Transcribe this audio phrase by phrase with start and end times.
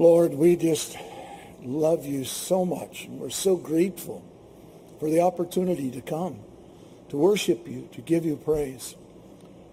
[0.00, 0.96] Lord, we just
[1.62, 3.04] love you so much.
[3.04, 4.24] And we're so grateful
[4.98, 6.38] for the opportunity to come,
[7.10, 8.94] to worship you, to give you praise.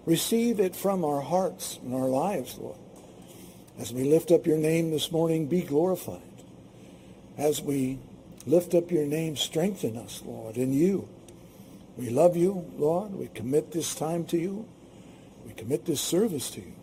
[0.04, 2.76] Receive it from our hearts and our lives, Lord.
[3.78, 6.20] As we lift up your name this morning, be glorified.
[7.38, 7.98] As we
[8.44, 11.08] lift up your name, strengthen us, Lord, in you.
[11.96, 13.14] We love you, Lord.
[13.14, 14.68] We commit this time to you.
[15.46, 16.74] We commit this service to you.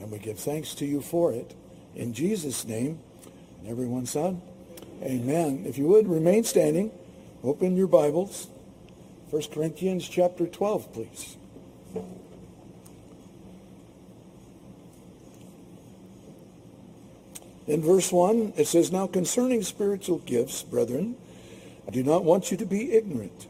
[0.00, 1.54] And we give thanks to you for it.
[1.94, 2.98] In Jesus' name.
[3.60, 4.40] And everyone said,
[5.02, 5.64] Amen.
[5.66, 6.90] If you would, remain standing.
[7.42, 8.48] Open your Bibles.
[9.30, 11.36] 1 Corinthians chapter 12, please.
[17.66, 21.16] In verse 1, it says, Now concerning spiritual gifts, brethren,
[21.86, 23.46] I do not want you to be ignorant.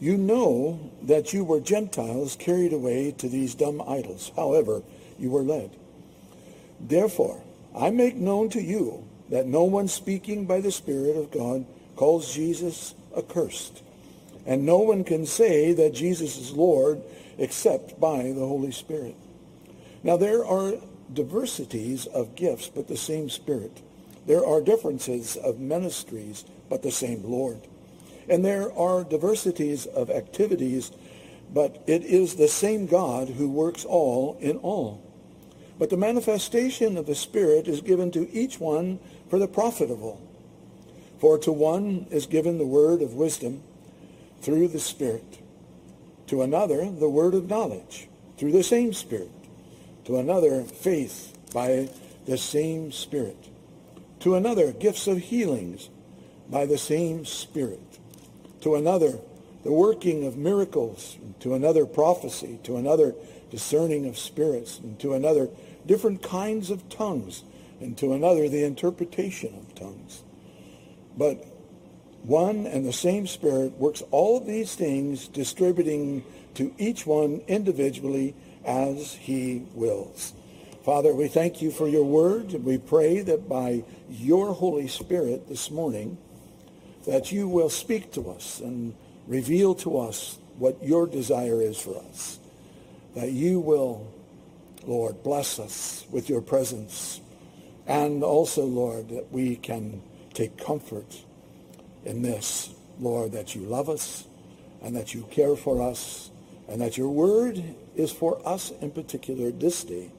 [0.00, 4.32] You know that you were Gentiles carried away to these dumb idols.
[4.36, 4.82] However,
[5.18, 5.70] you were led.
[6.80, 7.43] Therefore,
[7.74, 11.66] I make known to you that no one speaking by the Spirit of God
[11.96, 13.82] calls Jesus accursed.
[14.46, 17.02] And no one can say that Jesus is Lord
[17.38, 19.16] except by the Holy Spirit.
[20.02, 20.74] Now there are
[21.12, 23.82] diversities of gifts, but the same Spirit.
[24.26, 27.60] There are differences of ministries, but the same Lord.
[28.28, 30.92] And there are diversities of activities,
[31.52, 35.03] but it is the same God who works all in all.
[35.78, 40.20] But the manifestation of the Spirit is given to each one for the profitable.
[41.18, 43.62] For to one is given the word of wisdom
[44.40, 45.40] through the Spirit,
[46.26, 49.30] to another the word of knowledge through the same Spirit,
[50.04, 51.88] to another faith by
[52.26, 53.48] the same Spirit,
[54.20, 55.88] to another gifts of healings
[56.50, 57.98] by the same Spirit,
[58.60, 59.18] to another
[59.62, 63.14] the working of miracles, to another prophecy, to another
[63.50, 65.48] discerning of spirits, and to another
[65.86, 67.44] different kinds of tongues,
[67.80, 70.22] and to another the interpretation of tongues.
[71.16, 71.44] But
[72.22, 76.24] one and the same Spirit works all these things, distributing
[76.54, 80.32] to each one individually as he wills.
[80.84, 85.48] Father, we thank you for your word, and we pray that by your Holy Spirit
[85.48, 86.18] this morning,
[87.06, 88.94] that you will speak to us and
[89.26, 92.38] reveal to us what your desire is for us.
[93.14, 94.12] That you will,
[94.86, 97.20] Lord, bless us with your presence.
[97.86, 100.02] And also, Lord, that we can
[100.32, 101.22] take comfort
[102.04, 104.24] in this, Lord, that you love us
[104.82, 106.30] and that you care for us
[106.68, 107.62] and that your word
[107.94, 110.10] is for us in particular this day.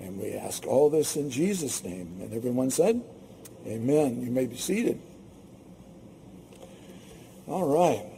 [0.00, 2.18] And we ask all this in Jesus' name.
[2.20, 3.02] And everyone said,
[3.66, 4.20] Amen.
[4.22, 5.00] You may be seated.
[7.46, 8.13] All right.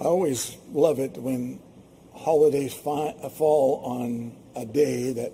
[0.00, 1.60] I always love it when
[2.14, 5.30] holidays fi- uh, fall on a day that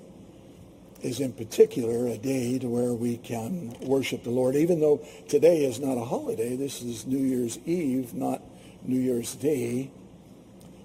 [1.03, 4.57] is in particular a day to where we can worship the Lord.
[4.57, 8.43] Even though today is not a holiday, this is New Year's Eve, not
[8.83, 9.93] New Year's Day.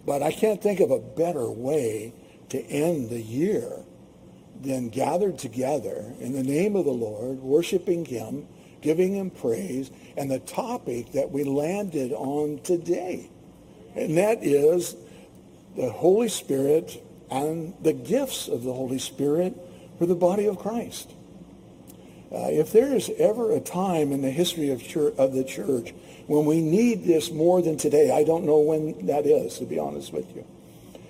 [0.05, 2.13] But I can't think of a better way
[2.49, 3.83] to end the year
[4.61, 8.47] than gathered together in the name of the Lord, worshiping him,
[8.81, 13.31] giving him praise, and the topic that we landed on today.
[13.95, 14.95] And that is
[15.75, 19.57] the Holy Spirit and the gifts of the Holy Spirit
[19.97, 21.11] for the body of Christ.
[22.31, 25.93] Uh, if there is ever a time in the history of, church, of the church
[26.27, 29.77] when we need this more than today, I don't know when that is, to be
[29.77, 30.45] honest with you.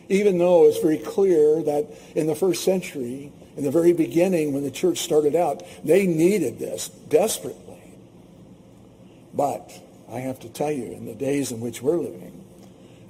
[0.09, 4.63] Even though it's very clear that in the first century, in the very beginning when
[4.63, 7.95] the church started out, they needed this desperately.
[9.33, 9.71] But
[10.11, 12.43] I have to tell you, in the days in which we're living,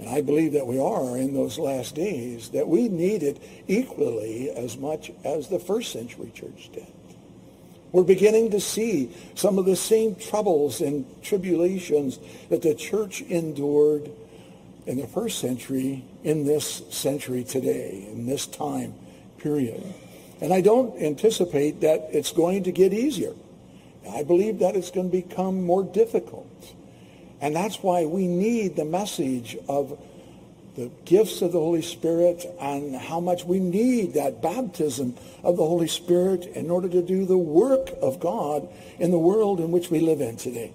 [0.02, 4.50] and I believe that we are in those last days, that we need it equally
[4.50, 6.88] as much as the first century church did.
[7.92, 12.18] We're beginning to see some of the same troubles and tribulations
[12.50, 14.10] that the church endured
[14.88, 18.96] in the first century in this century today, in this time
[19.38, 19.84] period.
[20.42, 23.36] And I don't anticipate that it's going to get easier.
[24.10, 26.48] I believe that it's going to become more difficult.
[27.42, 30.00] And that's why we need the message of
[30.76, 35.66] the gifts of the Holy Spirit and how much we need that baptism of the
[35.66, 39.90] Holy Spirit in order to do the work of God in the world in which
[39.90, 40.72] we live in today.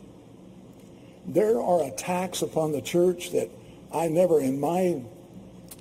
[1.25, 3.49] There are attacks upon the church that
[3.93, 5.03] I never in my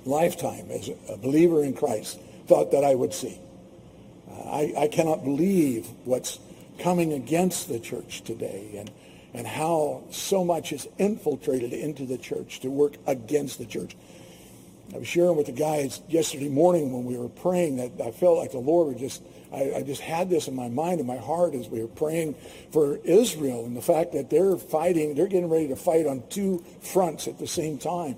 [0.04, 3.38] lifetime as a believer in Christ thought that I would see.
[4.30, 6.38] Uh, I, I cannot believe what's
[6.78, 8.70] coming against the church today.
[8.78, 8.90] And
[9.36, 13.94] and how so much is infiltrated into the church to work against the church.
[14.94, 18.38] I was sharing with the guys yesterday morning when we were praying that I felt
[18.38, 19.22] like the Lord would just,
[19.52, 22.34] I, I just had this in my mind and my heart as we were praying
[22.72, 26.64] for Israel and the fact that they're fighting, they're getting ready to fight on two
[26.80, 28.16] fronts at the same time.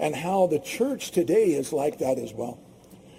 [0.00, 2.58] And how the church today is like that as well.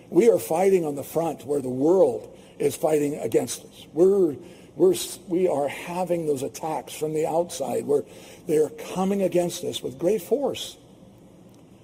[0.10, 3.88] We are fighting on the front where the world is fighting against us.
[3.94, 4.36] We're,
[4.76, 4.96] we're,
[5.28, 8.04] we are having those attacks from the outside where
[8.48, 10.78] they're coming against us with great force.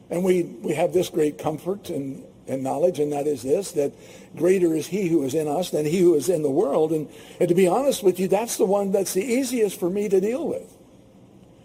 [0.10, 3.92] And we, we have this great comfort and, and knowledge, and that is this, that
[4.36, 6.94] greater is he who is in us than he who is in the world.
[6.94, 10.08] And, and to be honest with you, that's the one that's the easiest for me
[10.08, 10.74] to deal with.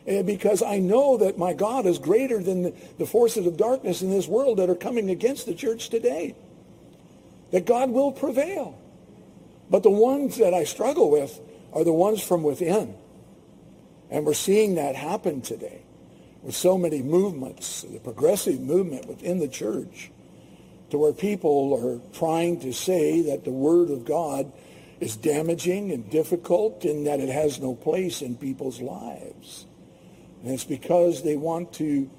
[0.06, 4.02] And because I know that my God is greater than the, the forces of darkness
[4.02, 6.34] in this world that are coming against the church today.
[7.52, 8.81] That God will prevail.
[9.72, 11.40] But the ones that I struggle with
[11.72, 12.94] are the ones from within.
[14.10, 15.80] And we're seeing that happen today
[16.42, 20.10] with so many movements, the progressive movement within the church,
[20.90, 24.52] to where people are trying to say that the Word of God
[25.00, 29.64] is damaging and difficult and that it has no place in people's lives.
[30.42, 32.10] And it's because they want to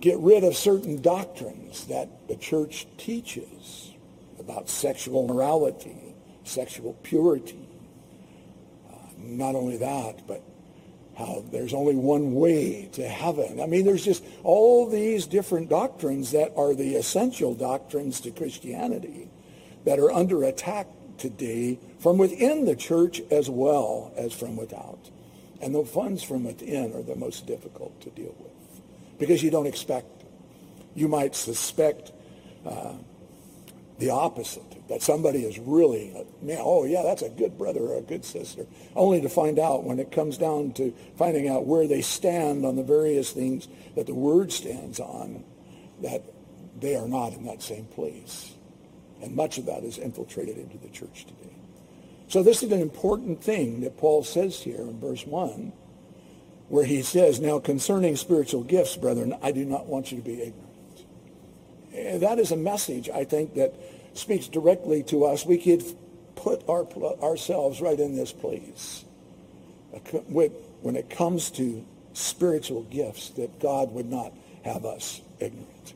[0.00, 3.92] get rid of certain doctrines that the church teaches
[4.40, 6.01] about sexual morality,
[6.44, 7.68] sexual purity.
[8.90, 10.42] Uh, not only that, but
[11.16, 13.60] how there's only one way to heaven.
[13.60, 19.28] I mean, there's just all these different doctrines that are the essential doctrines to Christianity
[19.84, 20.86] that are under attack
[21.18, 25.10] today from within the church as well as from without.
[25.60, 28.52] And the funds from within are the most difficult to deal with
[29.18, 30.06] because you don't expect.
[30.94, 32.12] You might suspect
[32.66, 32.94] uh,
[34.02, 36.12] the opposite that somebody is really,
[36.42, 38.66] man, oh yeah, that's a good brother or a good sister,
[38.96, 42.74] only to find out when it comes down to finding out where they stand on
[42.74, 45.44] the various things that the Word stands on,
[46.00, 46.24] that
[46.80, 48.52] they are not in that same place.
[49.22, 51.54] And much of that is infiltrated into the church today.
[52.26, 55.72] So this is an important thing that Paul says here in verse 1,
[56.70, 60.42] where he says, Now concerning spiritual gifts, brethren, I do not want you to be
[60.42, 60.71] ignorant.
[61.94, 63.74] Eh, that is a message, I think, that
[64.14, 65.82] speaks directly to us, we could
[66.34, 66.86] put our,
[67.22, 69.04] ourselves right in this place.
[70.00, 71.84] When it comes to
[72.14, 74.32] spiritual gifts, that God would not
[74.64, 75.94] have us ignorant.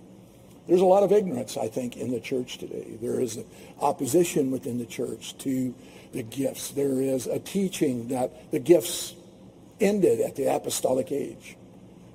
[0.67, 2.97] There's a lot of ignorance, I think, in the church today.
[3.01, 3.39] There is
[3.81, 5.75] opposition within the church to
[6.13, 6.71] the gifts.
[6.71, 9.15] There is a teaching that the gifts
[9.81, 11.57] ended at the apostolic age,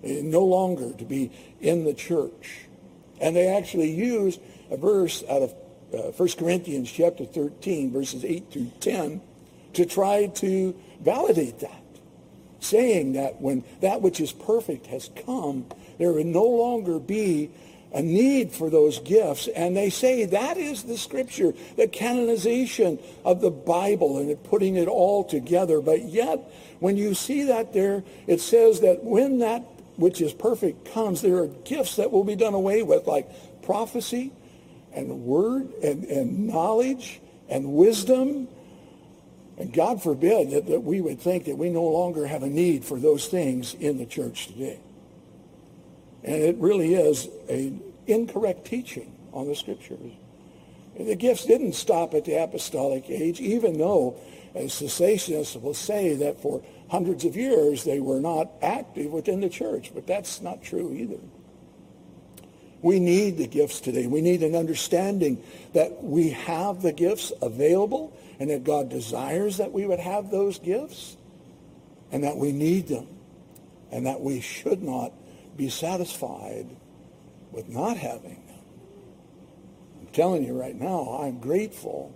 [0.04, 1.32] eh, no longer to be
[1.62, 2.66] in the church.
[3.22, 4.40] And they actually use
[4.70, 5.54] a verse out of
[5.94, 9.22] uh, 1 Corinthians chapter 13, verses 8 through 10,
[9.74, 11.84] to try to validate that,
[12.60, 15.66] saying that when that which is perfect has come,
[15.98, 17.52] there will no longer be
[17.94, 19.48] a need for those gifts.
[19.48, 24.88] And they say that is the scripture, the canonization of the Bible and putting it
[24.88, 25.82] all together.
[25.82, 26.40] But yet,
[26.80, 29.71] when you see that there, it says that when that
[30.02, 33.30] which is perfect comes, there are gifts that will be done away with, like
[33.62, 34.34] prophecy,
[34.94, 38.48] and word and, and knowledge and wisdom.
[39.58, 42.84] And God forbid that, that we would think that we no longer have a need
[42.84, 44.80] for those things in the church today.
[46.24, 50.12] And it really is an incorrect teaching on the scriptures.
[50.98, 54.20] And the gifts didn't stop at the apostolic age, even though,
[54.56, 59.50] as cessationists will say, that for hundreds of years they were not active within the
[59.50, 59.92] church.
[59.96, 61.20] But that's not true either.
[62.82, 64.08] We need the gifts today.
[64.08, 65.42] We need an understanding
[65.74, 70.60] that we have the gifts available and that God desires that we would have those
[70.60, 71.16] gifts
[72.12, 73.08] and that we need them
[73.92, 75.14] and that we should not
[75.56, 76.68] be satisfied
[77.52, 78.60] with not having them.
[80.02, 82.14] I'm telling you right now, I'm grateful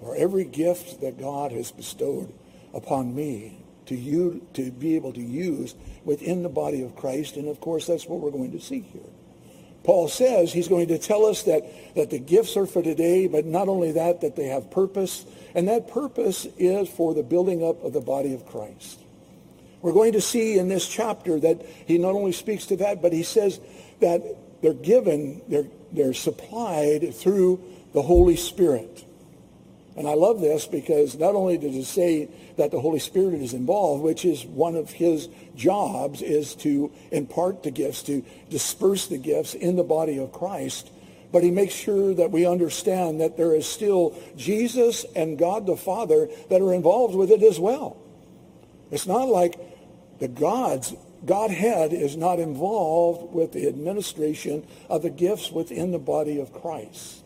[0.00, 2.32] for every gift that God has bestowed
[2.72, 3.59] upon me
[3.90, 7.36] to you to be able to use within the body of Christ.
[7.36, 9.02] And of course, that's what we're going to see here.
[9.82, 11.64] Paul says he's going to tell us that,
[11.96, 15.24] that the gifts are for today, but not only that, that they have purpose.
[15.54, 19.00] And that purpose is for the building up of the body of Christ.
[19.82, 23.12] We're going to see in this chapter that he not only speaks to that, but
[23.12, 23.58] he says
[24.00, 24.22] that
[24.62, 27.60] they're given, they're, they're supplied through
[27.92, 29.04] the Holy Spirit.
[30.00, 33.52] And I love this because not only does it say that the Holy Spirit is
[33.52, 39.18] involved, which is one of his jobs, is to impart the gifts, to disperse the
[39.18, 40.90] gifts in the body of Christ,
[41.32, 45.76] but he makes sure that we understand that there is still Jesus and God the
[45.76, 47.98] Father that are involved with it as well.
[48.90, 49.60] It's not like
[50.18, 50.94] the gods
[51.26, 57.19] Godhead is not involved with the administration of the gifts within the body of Christ.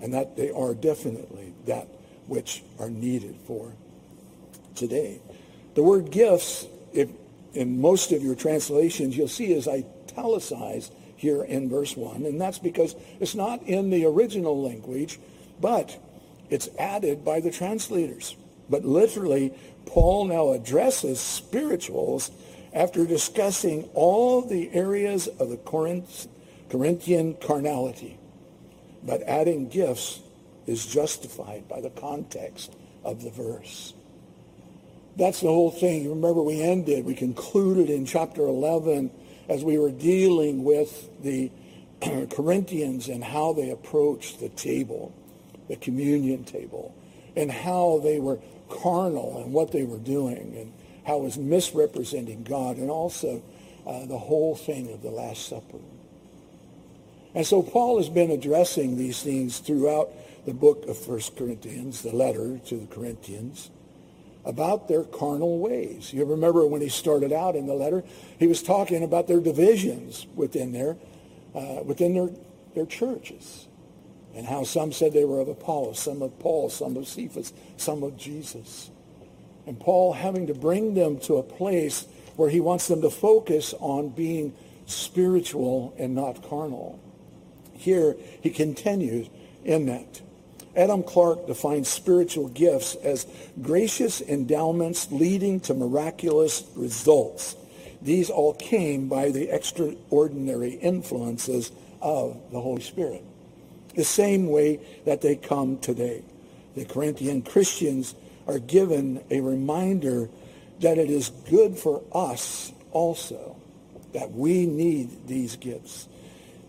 [0.00, 1.88] And that they are definitely that
[2.26, 3.72] which are needed for
[4.74, 5.20] today.
[5.74, 7.08] The word gifts, if
[7.54, 12.24] in most of your translations, you'll see is italicized here in verse 1.
[12.24, 15.18] And that's because it's not in the original language,
[15.60, 15.98] but
[16.50, 18.36] it's added by the translators.
[18.70, 19.54] But literally,
[19.86, 22.30] Paul now addresses spirituals
[22.72, 26.28] after discussing all the areas of the Corinth,
[26.68, 28.17] Corinthian carnality.
[29.08, 30.20] But adding gifts
[30.66, 33.94] is justified by the context of the verse.
[35.16, 36.10] That's the whole thing.
[36.10, 39.10] Remember we ended, we concluded in chapter 11
[39.48, 41.50] as we were dealing with the
[42.30, 45.14] Corinthians and how they approached the table,
[45.68, 46.94] the communion table,
[47.34, 48.38] and how they were
[48.68, 50.72] carnal and what they were doing and
[51.06, 53.42] how it was misrepresenting God and also
[53.86, 55.78] uh, the whole thing of the Last Supper.
[57.34, 60.10] And so Paul has been addressing these things throughout
[60.46, 63.70] the book of 1 Corinthians, the letter to the Corinthians,
[64.44, 66.12] about their carnal ways.
[66.12, 68.02] You remember when he started out in the letter,
[68.38, 70.96] he was talking about their divisions within their,
[71.54, 72.30] uh, within their,
[72.74, 73.68] their churches
[74.34, 78.02] and how some said they were of Apollos, some of Paul, some of Cephas, some
[78.02, 78.90] of Jesus.
[79.66, 82.06] And Paul having to bring them to a place
[82.36, 84.54] where he wants them to focus on being
[84.86, 87.00] spiritual and not carnal.
[87.78, 89.28] Here he continues
[89.64, 90.20] in that.
[90.76, 93.26] Adam Clarke defines spiritual gifts as
[93.60, 97.56] gracious endowments leading to miraculous results.
[98.00, 103.24] These all came by the extraordinary influences of the Holy Spirit
[103.98, 106.22] the same way that they come today.
[106.76, 108.14] The Corinthian Christians
[108.46, 110.28] are given a reminder
[110.78, 113.56] that it is good for us also,
[114.12, 116.06] that we need these gifts.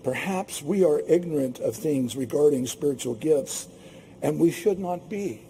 [0.03, 3.67] Perhaps we are ignorant of things regarding spiritual gifts,
[4.21, 5.41] and we should not be.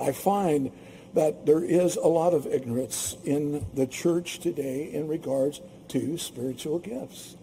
[0.00, 0.72] I find
[1.14, 6.78] that there is a lot of ignorance in the church today in regards to spiritual
[6.80, 7.36] gifts.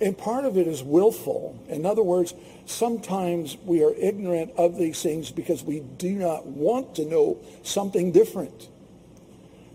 [0.00, 1.62] And part of it is willful.
[1.68, 2.34] In other words,
[2.66, 8.10] sometimes we are ignorant of these things because we do not want to know something
[8.12, 8.68] different.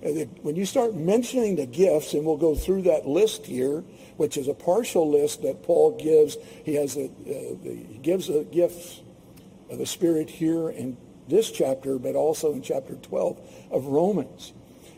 [0.02, 3.84] When you start mentioning the gifts, and we'll go through that list here,
[4.18, 6.38] which is a partial list that Paul gives.
[6.66, 9.02] He has a, uh, he gives a gift
[9.70, 10.98] of the Spirit here in
[11.28, 13.40] this chapter, but also in chapter 12
[13.72, 14.54] of Romans.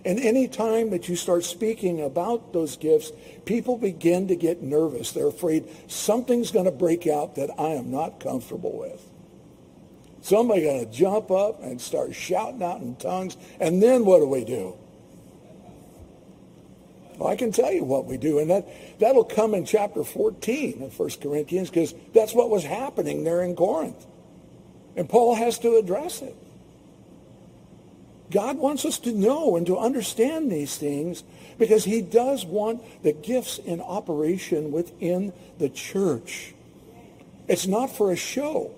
[0.06, 3.12] And any time that you start speaking about those gifts,
[3.46, 5.12] people begin to get nervous.
[5.12, 9.06] They're afraid something's going to break out that I am not comfortable with.
[10.22, 13.38] Somebody's going to jump up and start shouting out in tongues.
[13.60, 14.78] And then what do we do?
[17.20, 18.40] Well, I can tell you what we do.
[18.40, 18.66] And that,
[19.00, 23.58] that'll come in chapter 14 of 1 Corinthians because that's what was happening there in
[23.58, 24.06] Corinth.
[24.96, 26.36] And Paul has to address it.
[28.32, 31.24] God wants us to know and to understand these things
[31.58, 36.54] because he does want the gifts in operation within the church.
[37.50, 38.72] It's not for a show.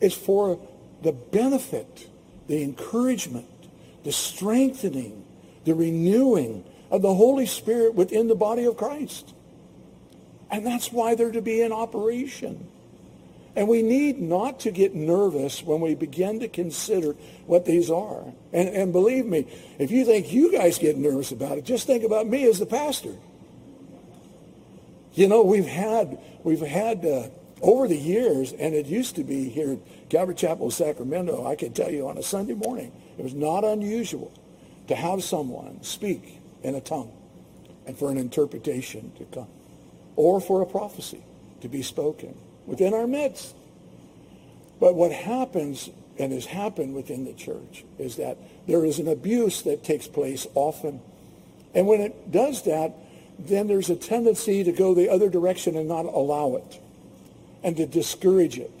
[0.00, 0.60] It's for
[1.02, 2.08] the benefit,
[2.46, 3.48] the encouragement,
[4.04, 5.24] the strengthening,
[5.64, 9.34] the renewing of the Holy Spirit within the body of Christ.
[10.50, 12.68] And that's why they're to be in operation.
[13.56, 17.14] And we need not to get nervous when we begin to consider
[17.46, 18.24] what these are.
[18.52, 19.46] And, and believe me,
[19.78, 22.66] if you think you guys get nervous about it, just think about me as the
[22.66, 23.14] pastor.
[25.14, 27.28] You know, we've had, we've had uh,
[27.60, 31.72] over the years, and it used to be here at Calvary Chapel, Sacramento, I can
[31.72, 34.32] tell you on a Sunday morning, it was not unusual
[34.88, 37.12] to have someone speak in a tongue
[37.86, 39.48] and for an interpretation to come
[40.16, 41.22] or for a prophecy
[41.60, 42.36] to be spoken
[42.66, 43.54] within our midst.
[44.78, 48.36] But what happens and has happened within the church is that
[48.66, 51.00] there is an abuse that takes place often.
[51.74, 52.92] And when it does that,
[53.38, 56.80] then there's a tendency to go the other direction and not allow it
[57.62, 58.79] and to discourage it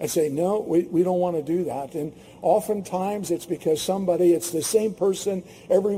[0.00, 1.94] and say, no, we, we don't want to do that.
[1.94, 5.96] And oftentimes it's because somebody, it's the same person every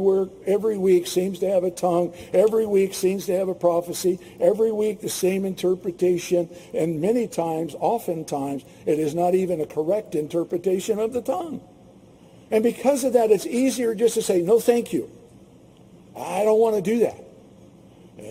[0.78, 5.00] week seems to have a tongue, every week seems to have a prophecy, every week
[5.00, 11.12] the same interpretation, and many times, oftentimes, it is not even a correct interpretation of
[11.12, 11.60] the tongue.
[12.50, 15.10] And because of that, it's easier just to say, no, thank you.
[16.16, 17.22] I don't want to do that.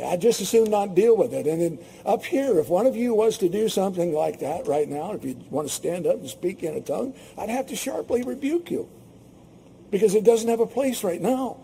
[0.05, 1.47] I just as soon not deal with it.
[1.47, 4.87] And then up here, if one of you was to do something like that right
[4.87, 7.75] now, if you want to stand up and speak in a tongue, I'd have to
[7.75, 8.89] sharply rebuke you
[9.91, 11.57] because it doesn't have a place right now.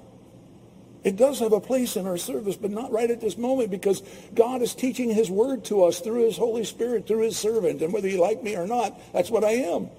[1.03, 4.01] It does have a place in our service, but not right at this moment because
[4.34, 7.84] God is teaching his word to us through his Holy Spirit, through his servant.
[7.84, 9.89] And whether you like me or not, that's what I am.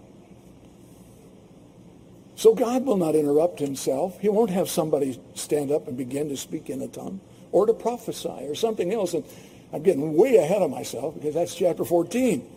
[2.35, 4.18] So God will not interrupt himself.
[4.21, 7.21] He won't have somebody stand up and begin to speak in a tongue
[7.52, 9.14] or to prophesy or something else.
[9.14, 9.24] And
[9.72, 12.52] I'm getting way ahead of myself because that's chapter 14.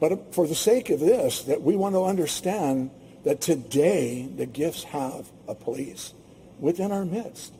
[0.00, 2.90] But for the sake of this, that we want to understand
[3.24, 6.12] that today the gifts have a place
[6.58, 7.52] within our midst.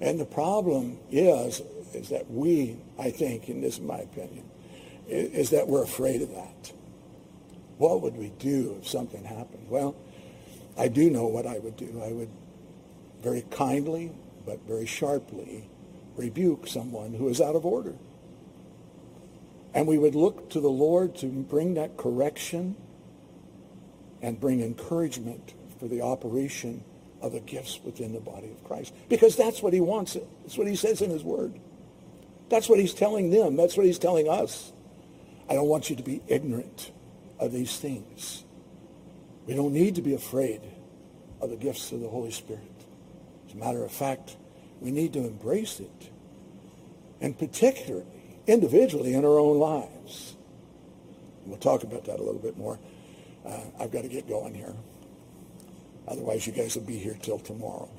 [0.00, 1.60] And the problem is,
[1.94, 4.44] is that we, I think, and this is my opinion,
[5.06, 6.72] is that we're afraid of that.
[7.78, 9.66] What would we do if something happened?
[9.68, 9.94] Well,
[10.78, 12.02] I do know what I would do.
[12.04, 12.30] I would
[13.22, 14.12] very kindly,
[14.44, 15.68] but very sharply
[16.16, 17.94] rebuke someone who is out of order.
[19.74, 22.76] And we would look to the Lord to bring that correction
[24.20, 26.84] and bring encouragement for the operation
[27.22, 28.92] of the gifts within the body of Christ.
[29.08, 30.16] Because that's what he wants.
[30.42, 31.58] That's what he says in his word.
[32.50, 33.56] That's what he's telling them.
[33.56, 34.72] That's what he's telling us.
[35.48, 36.92] I don't want you to be ignorant
[37.38, 38.44] of these things.
[39.46, 40.60] We don't need to be afraid
[41.40, 42.71] of the gifts of the Holy Spirit.
[43.52, 44.36] As a matter of fact,
[44.80, 46.10] we need to embrace it.
[47.20, 48.06] And particularly,
[48.46, 50.34] individually in our own lives.
[51.44, 52.78] We'll talk about that a little bit more.
[53.44, 54.74] Uh, I've got to get going here.
[56.08, 57.90] Otherwise, you guys will be here till tomorrow.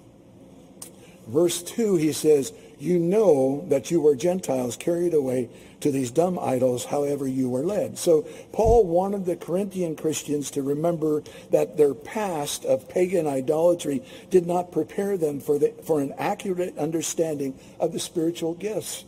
[1.27, 5.49] Verse 2, he says, You know that you were Gentiles carried away
[5.81, 7.97] to these dumb idols, however you were led.
[7.97, 14.47] So Paul wanted the Corinthian Christians to remember that their past of pagan idolatry did
[14.47, 19.03] not prepare them for, the, for an accurate understanding of the spiritual gifts.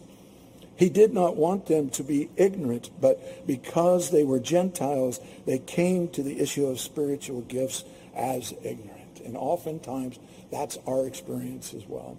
[0.76, 6.10] He did not want them to be ignorant, but because they were Gentiles, they came
[6.10, 9.22] to the issue of spiritual gifts as ignorant.
[9.24, 10.20] And oftentimes,
[10.52, 12.18] that's our experience as well.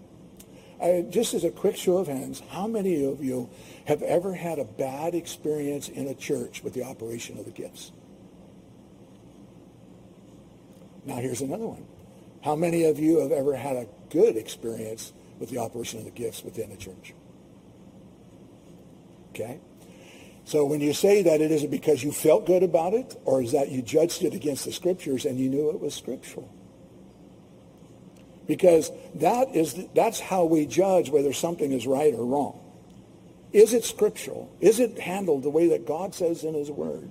[0.81, 3.49] I, just as a quick show of hands, how many of you
[3.87, 7.93] have ever had a bad experience in a church with the operation of the gifts?
[11.05, 11.87] Now here's another one.
[12.43, 16.11] How many of you have ever had a good experience with the operation of the
[16.11, 17.15] gifts within a church?
[19.31, 19.61] Okay?
[20.45, 23.53] So when you say that, it isn't because you felt good about it, or is
[23.53, 26.49] that you judged it against the scriptures and you knew it was scriptural?
[28.47, 32.61] Because that is that's how we judge whether something is right or wrong.
[33.53, 34.55] Is it scriptural?
[34.61, 37.11] Is it handled the way that God says in his word?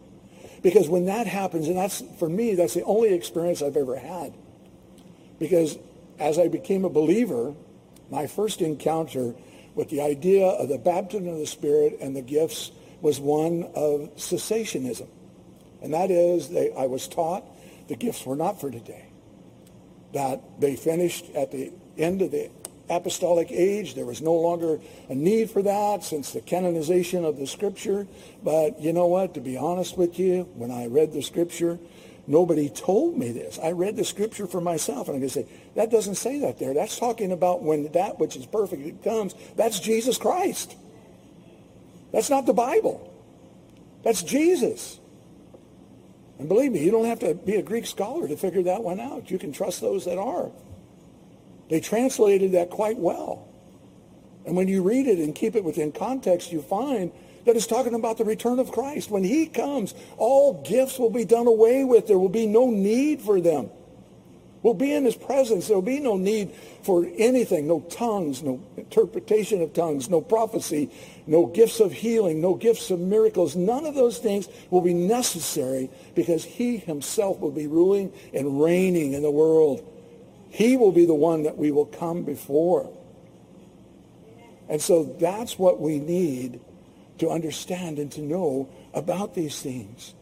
[0.62, 4.34] Because when that happens, and that's for me, that's the only experience I've ever had.
[5.40, 5.78] Because
[6.20, 7.54] as I became a believer,
[8.10, 9.36] my first encounter
[9.74, 12.72] with the idea of the baptism of the Spirit and the gifts
[13.02, 15.08] was one of cessationism.
[15.82, 17.44] And that is, they, I was taught
[17.88, 19.06] the gifts were not for today.
[20.16, 22.50] That they finished at the end of the
[22.90, 23.94] apostolic age.
[23.94, 28.08] There was no longer a need for that since the canonization of the scripture.
[28.44, 29.36] But you know what?
[29.36, 31.80] To be honest with you, when I read the scripture,
[32.28, 33.60] Nobody told me this.
[33.62, 36.58] I read the scripture for myself, and I'm going to say, that doesn't say that
[36.58, 36.74] there.
[36.74, 39.36] That's talking about when that which is perfect comes.
[39.56, 40.76] That's Jesus Christ.
[42.12, 43.14] That's not the Bible.
[44.04, 45.00] That's Jesus.
[46.38, 49.00] And believe me, you don't have to be a Greek scholar to figure that one
[49.00, 49.32] out.
[49.32, 50.52] You can trust those that are.
[51.70, 53.48] They translated that quite well.
[54.46, 57.12] And when you read it and keep it within context, you find
[57.46, 59.10] that it's talking about the return of Christ.
[59.10, 62.08] When he comes, all gifts will be done away with.
[62.08, 63.70] There will be no need for them.
[64.62, 65.68] We'll be in his presence.
[65.68, 70.90] There will be no need for anything, no tongues, no interpretation of tongues, no prophecy,
[71.28, 73.56] no gifts of healing, no gifts of miracles.
[73.56, 79.14] None of those things will be necessary because he himself will be ruling and reigning
[79.14, 79.84] in the world.
[80.50, 82.92] He will be the one that we will come before.
[84.70, 86.60] And so that's what we need
[87.18, 90.14] to understand and to know about these things.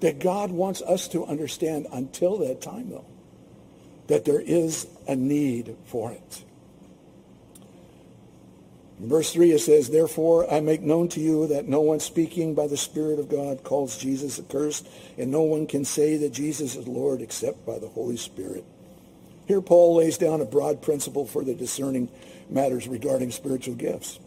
[0.00, 3.06] That God wants us to understand until that time, though,
[4.06, 6.44] that there is a need for it.
[9.00, 12.54] In verse 3 it says, Therefore I make known to you that no one speaking
[12.54, 16.74] by the Spirit of God calls Jesus accursed, and no one can say that Jesus
[16.74, 18.64] is Lord except by the Holy Spirit.
[19.46, 22.08] Here Paul lays down a broad principle for the discerning
[22.50, 24.18] matters regarding spiritual gifts.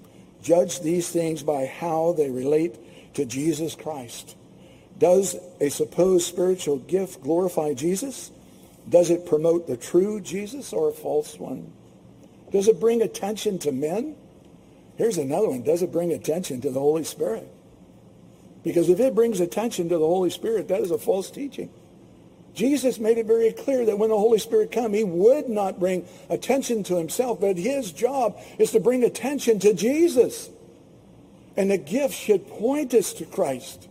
[0.42, 2.76] Judge these things by how they relate
[3.16, 4.36] to Jesus Christ.
[4.98, 8.32] Does a supposed spiritual gift glorify Jesus?
[8.88, 11.72] Does it promote the true Jesus or a false one?
[12.52, 14.16] Does it bring attention to men?
[15.02, 15.64] Here's another one.
[15.64, 17.52] Does it bring attention to the Holy Spirit?
[18.62, 21.72] Because if it brings attention to the Holy Spirit, that is a false teaching.
[22.54, 26.08] Jesus made it very clear that when the Holy Spirit come, he would not bring
[26.30, 30.52] attention to himself, but his job is to bring attention to Jesus.
[31.58, 33.90] And the gift should point us to Christ.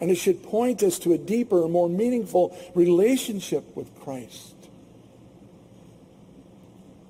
[0.00, 4.53] And it should point us to a deeper, more meaningful relationship with Christ.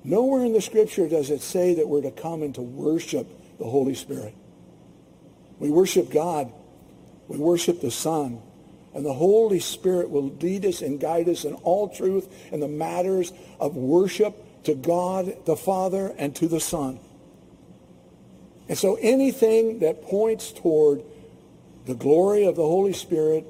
[0.04, 3.26] Nowhere in the scripture does it say that we're to come and to worship
[3.58, 4.34] the Holy Spirit.
[5.58, 6.52] We worship God.
[7.26, 8.42] We worship the Son.
[8.92, 12.68] And the Holy Spirit will lead us and guide us in all truth in the
[12.68, 17.00] matters of worship to God the Father and to the Son.
[18.68, 21.02] And so anything that points toward
[21.86, 23.46] the glory of the Holy Spirit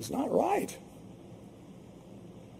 [0.00, 0.76] is not right.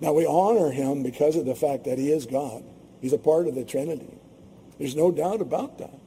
[0.00, 2.62] Now we honor him because of the fact that he is God.
[3.00, 4.18] He's a part of the Trinity.
[4.78, 5.98] There's no doubt about that.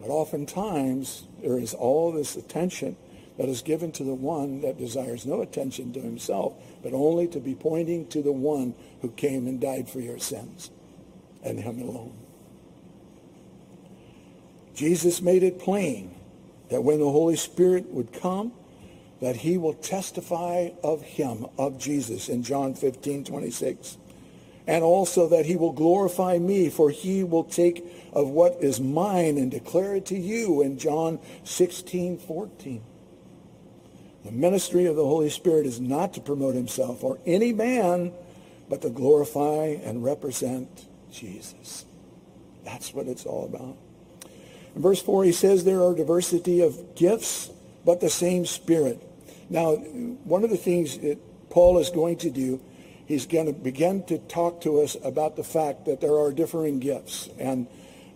[0.00, 2.96] But oftentimes there is all this attention
[3.36, 7.40] that is given to the one that desires no attention to himself, but only to
[7.40, 10.70] be pointing to the one who came and died for your sins,
[11.42, 12.16] and him alone.
[14.74, 16.14] Jesus made it plain
[16.70, 18.52] that when the Holy Spirit would come,
[19.20, 23.98] that he will testify of him, of Jesus, in John 15, 26.
[24.70, 29.36] And also that he will glorify me, for he will take of what is mine
[29.36, 32.80] and declare it to you in John 16, 14.
[34.24, 38.12] The ministry of the Holy Spirit is not to promote himself or any man,
[38.68, 41.84] but to glorify and represent Jesus.
[42.64, 43.76] That's what it's all about.
[44.76, 47.50] In verse 4, he says there are diversity of gifts,
[47.84, 49.02] but the same Spirit.
[49.48, 51.18] Now, one of the things that
[51.50, 52.60] Paul is going to do,
[53.10, 56.78] he's going to begin to talk to us about the fact that there are differing
[56.78, 57.28] gifts.
[57.38, 57.66] And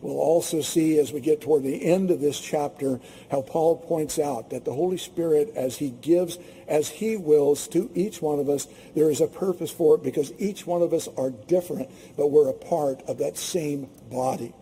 [0.04, 4.18] We'll also see as we get toward the end of this chapter how Paul points
[4.18, 6.36] out that the Holy Spirit, as he gives,
[6.68, 10.30] as he wills to each one of us, there is a purpose for it because
[10.38, 14.52] each one of us are different, but we're a part of that same body.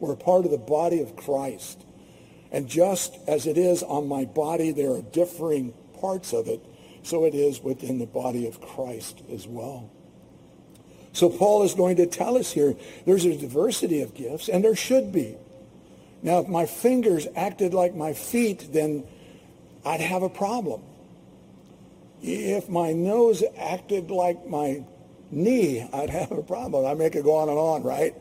[0.00, 1.84] We're a part of the body of Christ.
[2.50, 6.64] And just as it is on my body, there are differing parts of it,
[7.02, 9.90] so it is within the body of Christ as well.
[11.12, 14.76] So Paul is going to tell us here there's a diversity of gifts, and there
[14.76, 15.36] should be.
[16.22, 19.04] Now, if my fingers acted like my feet, then
[19.84, 20.82] I'd have a problem.
[22.22, 24.84] If my nose acted like my
[25.30, 26.86] knee, I'd have a problem.
[26.86, 28.14] I make it go on and on, right?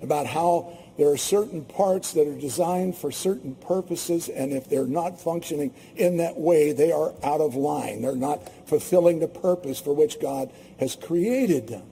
[0.00, 4.86] About how there are certain parts that are designed for certain purposes, and if they're
[4.86, 8.02] not functioning in that way, they are out of line.
[8.02, 11.84] They're not fulfilling the purpose for which God has created them.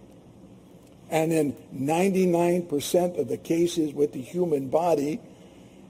[1.10, 5.20] And in 99% of the cases with the human body,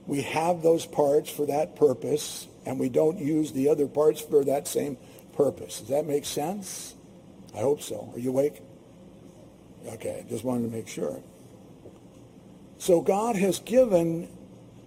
[0.07, 4.43] we have those parts for that purpose, and we don't use the other parts for
[4.45, 4.97] that same
[5.33, 5.79] purpose.
[5.79, 6.95] Does that make sense?
[7.53, 8.09] I hope so.
[8.13, 8.61] Are you awake?
[9.85, 11.21] Okay, just wanted to make sure.
[12.81, 14.27] So God has given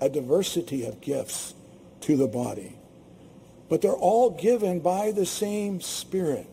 [0.01, 1.55] a diversity of gifts
[2.01, 2.77] to the body,
[3.69, 6.49] but they're all given by the same Spirit.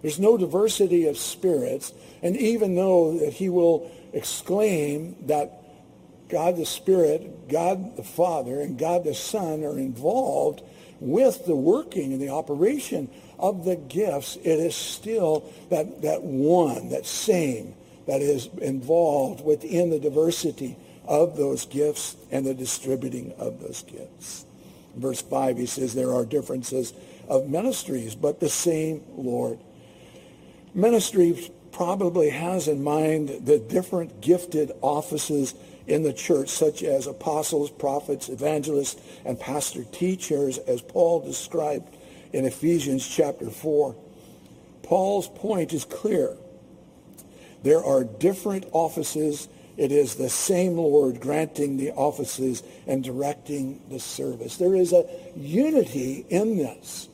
[0.00, 1.92] There's no diversity of spirits.
[2.22, 5.52] And even though that he will exclaim that
[6.30, 10.62] God the Spirit, God the Father, and God the Son are involved
[10.98, 16.88] with the working and the operation of the gifts, it is still that, that one,
[16.88, 17.74] that same,
[18.12, 24.44] that is involved within the diversity of those gifts and the distributing of those gifts.
[24.96, 26.92] verse 5, he says, there are differences
[27.26, 29.58] of ministries, but the same Lord.
[30.74, 35.54] Ministry probably has in mind the different gifted offices
[35.86, 41.96] in the church, such as apostles, prophets, evangelists, and pastor teachers, as Paul described
[42.34, 43.96] in Ephesians chapter 4.
[44.82, 46.36] Paul's point is clear.
[47.62, 49.48] There are different offices.
[49.76, 54.56] It is the same Lord granting the offices and directing the service.
[54.56, 57.08] There is a unity in this.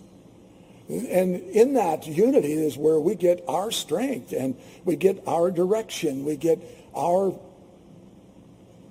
[0.88, 6.24] And in that unity is where we get our strength and we get our direction.
[6.24, 6.58] We get
[6.96, 7.38] our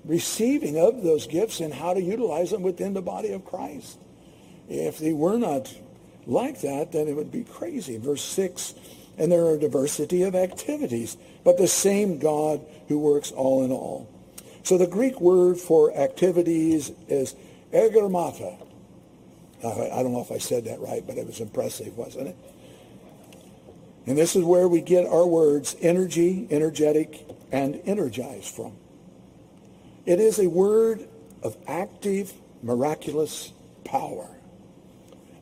[0.06, 3.98] receiving of those gifts and how to utilize them within the body of Christ.
[4.70, 5.74] If they were not
[6.28, 7.98] like that, then it would be crazy.
[7.98, 8.76] Verse 6,
[9.18, 14.10] and there are diversity of activities, but the same God who works all in all.
[14.64, 17.36] So the Greek word for activities is
[17.74, 18.64] egermata,
[19.64, 22.38] I don't know if I said that right, but it was impressive, wasn't it?
[24.06, 28.74] And this is where we get our words energy, energetic, and energized from.
[30.06, 31.08] It is a word
[31.42, 33.52] of active, miraculous
[33.84, 34.30] power.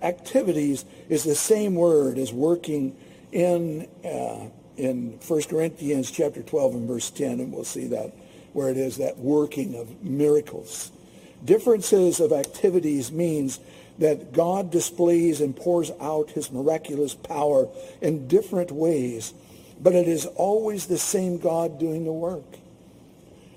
[0.02, 2.96] activities is the same word as working
[3.36, 8.14] in uh, in 1 Corinthians chapter 12 and verse 10, and we'll see that
[8.54, 10.92] where it is that working of miracles.
[11.44, 13.60] Differences of activities means
[14.00, 17.68] that God displays and pours out his miraculous power
[18.02, 19.34] in different ways,
[19.82, 22.58] but it is always the same God doing the work.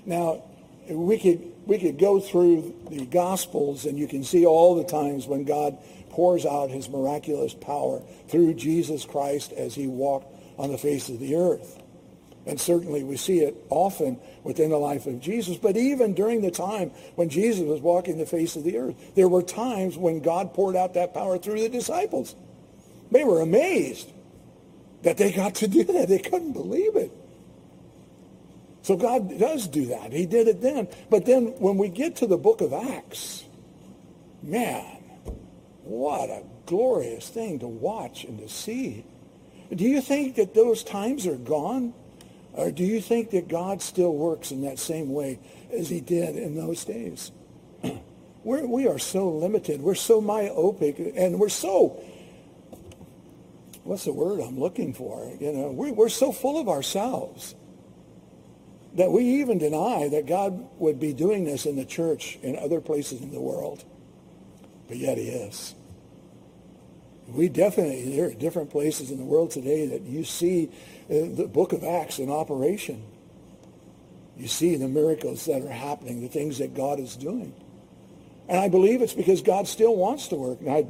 [0.05, 0.43] Now,
[0.89, 5.27] we could, we could go through the Gospels and you can see all the times
[5.27, 5.77] when God
[6.09, 11.19] pours out his miraculous power through Jesus Christ as he walked on the face of
[11.19, 11.81] the earth.
[12.45, 15.57] And certainly we see it often within the life of Jesus.
[15.57, 19.27] But even during the time when Jesus was walking the face of the earth, there
[19.27, 22.35] were times when God poured out that power through the disciples.
[23.11, 24.11] They were amazed
[25.03, 26.07] that they got to do that.
[26.07, 27.11] They couldn't believe it.
[28.81, 30.11] So God does do that.
[30.11, 30.87] He did it then.
[31.09, 33.43] But then when we get to the book of Acts,
[34.41, 34.98] man,
[35.89, 39.03] what a glorious thing to watch and to see.
[39.73, 41.95] Do you think that those times are gone?
[42.53, 45.39] Or do you think that God still works in that same way
[45.75, 47.31] as he did in those days?
[48.43, 49.81] we're, we are so limited.
[49.81, 52.03] We're so myopic and we're so,
[53.83, 55.31] what's the word I'm looking for?
[55.39, 57.55] You know, we're, we're so full of ourselves
[58.93, 62.79] that we even deny that God would be doing this in the church in other
[62.79, 63.83] places in the world.
[64.87, 65.75] But yet he is
[67.33, 70.69] we definitely, there are different places in the world today that you see
[71.09, 73.03] uh, the book of Acts in operation.
[74.37, 77.53] You see the miracles that are happening, the things that God is doing.
[78.47, 80.59] And I believe it's because God still wants to work.
[80.67, 80.87] I,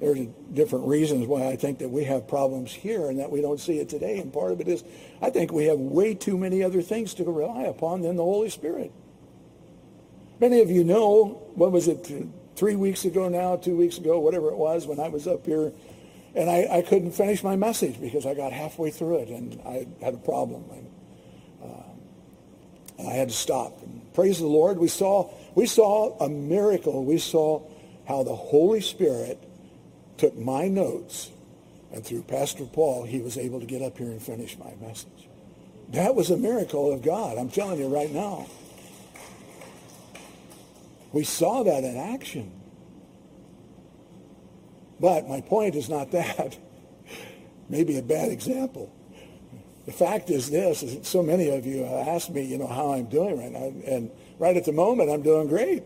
[0.00, 3.60] there's different reasons why I think that we have problems here and that we don't
[3.60, 4.18] see it today.
[4.18, 4.84] And part of it is
[5.22, 8.50] I think we have way too many other things to rely upon than the Holy
[8.50, 8.92] Spirit.
[10.40, 12.10] Many of you know, what was it,
[12.58, 15.72] three weeks ago now, two weeks ago, whatever it was, when I was up here,
[16.34, 19.86] and I, I couldn't finish my message because I got halfway through it and I
[20.04, 20.64] had a problem.
[20.70, 20.90] And,
[21.62, 23.80] uh, I had to stop.
[23.82, 27.04] And praise the Lord, we saw, we saw a miracle.
[27.04, 27.62] We saw
[28.06, 29.42] how the Holy Spirit
[30.18, 31.30] took my notes
[31.92, 35.28] and through Pastor Paul, he was able to get up here and finish my message.
[35.90, 37.38] That was a miracle of God.
[37.38, 38.46] I'm telling you right now.
[41.12, 42.52] We saw that in action.
[45.00, 46.58] But my point is not that.
[47.68, 48.94] Maybe a bad example.
[49.86, 53.06] The fact is this, is so many of you asked me, you know, how I'm
[53.06, 53.72] doing right now.
[53.86, 55.82] And right at the moment, I'm doing great.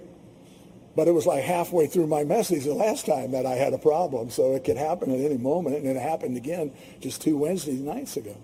[0.94, 3.78] But it was like halfway through my message the last time that I had a
[3.78, 4.30] problem.
[4.30, 5.76] So it could happen at any moment.
[5.76, 8.36] And it happened again just two Wednesday nights ago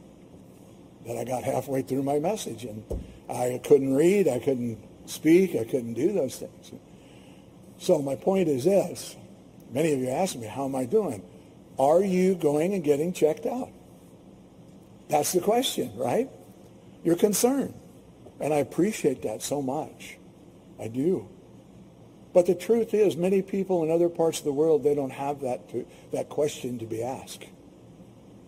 [1.06, 2.64] that I got halfway through my message.
[2.64, 2.84] And
[3.28, 4.28] I couldn't read.
[4.28, 5.56] I couldn't speak.
[5.56, 6.72] I couldn't do those things.
[7.78, 9.16] So my point is this.
[9.70, 11.22] Many of you ask me, how am I doing?
[11.78, 13.70] Are you going and getting checked out?
[15.08, 16.28] That's the question, right?
[17.04, 17.74] You're concerned.
[18.40, 20.18] And I appreciate that so much.
[20.80, 21.28] I do.
[22.32, 25.40] But the truth is, many people in other parts of the world, they don't have
[25.40, 27.46] that, to, that question to be asked.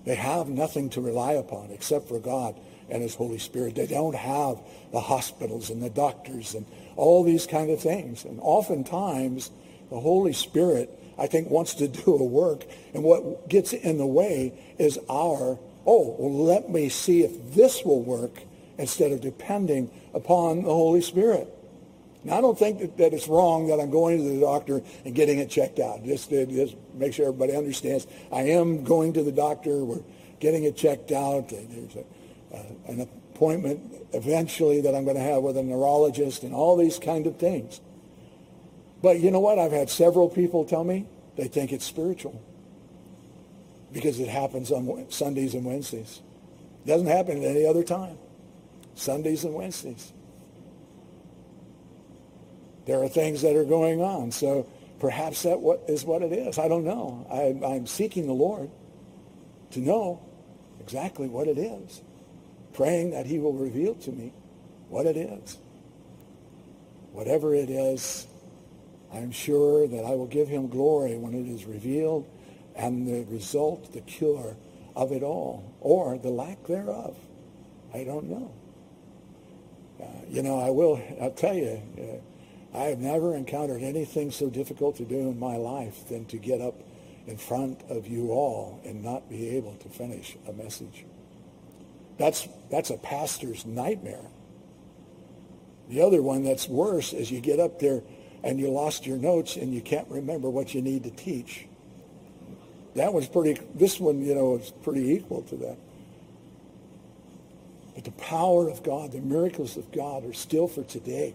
[0.05, 2.59] They have nothing to rely upon except for God
[2.91, 3.75] and his Holy Spirit.
[3.75, 4.61] They don't have
[4.93, 8.25] the hospitals and the doctors and all these kind of things.
[8.25, 9.51] And oftentimes,
[9.91, 12.65] the Holy Spirit, I think, wants to do a work.
[12.95, 17.85] And what gets in the way is our, oh, well, let me see if this
[17.85, 18.43] will work
[18.79, 21.49] instead of depending upon the Holy Spirit.
[22.23, 25.15] Now, I don't think that, that it's wrong that I'm going to the doctor and
[25.15, 26.05] getting it checked out.
[26.05, 28.07] Just, just make sure everybody understands.
[28.31, 29.85] I am going to the doctor.
[29.85, 30.03] We're
[30.39, 31.49] getting it checked out.
[31.49, 32.05] There's a,
[32.53, 33.81] an appointment
[34.13, 37.81] eventually that I'm going to have with a neurologist and all these kind of things.
[39.03, 39.59] But you know what?
[39.59, 42.43] I've had several people tell me they think it's spiritual
[43.93, 46.21] because it happens on Sundays and Wednesdays.
[46.85, 48.19] It doesn't happen at any other time.
[48.95, 50.13] Sundays and Wednesdays.
[52.87, 54.33] There are things that are going on.
[54.33, 56.59] So perhaps that what is what it is.
[56.59, 57.27] I don't know.
[57.31, 58.71] I, I'm seeking the Lord
[59.71, 60.21] to know
[60.81, 62.03] exactly what it is
[62.73, 64.33] praying that he will reveal to me
[64.89, 65.59] what it is.
[67.13, 68.27] Whatever it is,
[69.13, 72.29] I'm sure that I will give him glory when it is revealed
[72.77, 74.57] and the result, the cure
[74.95, 77.17] of it all, or the lack thereof.
[77.93, 78.53] I don't know.
[80.01, 84.49] Uh, you know, I will, I'll tell you, uh, I have never encountered anything so
[84.49, 86.81] difficult to do in my life than to get up
[87.27, 91.05] in front of you all and not be able to finish a message.
[92.21, 94.27] That's, that's a pastor's nightmare.
[95.89, 98.03] The other one that's worse is you get up there
[98.45, 101.67] and you lost your notes and you can't remember what you need to teach.
[102.95, 105.79] that was pretty, this one, you know, is pretty equal to that.
[107.95, 111.35] But the power of God, the miracles of God are still for today.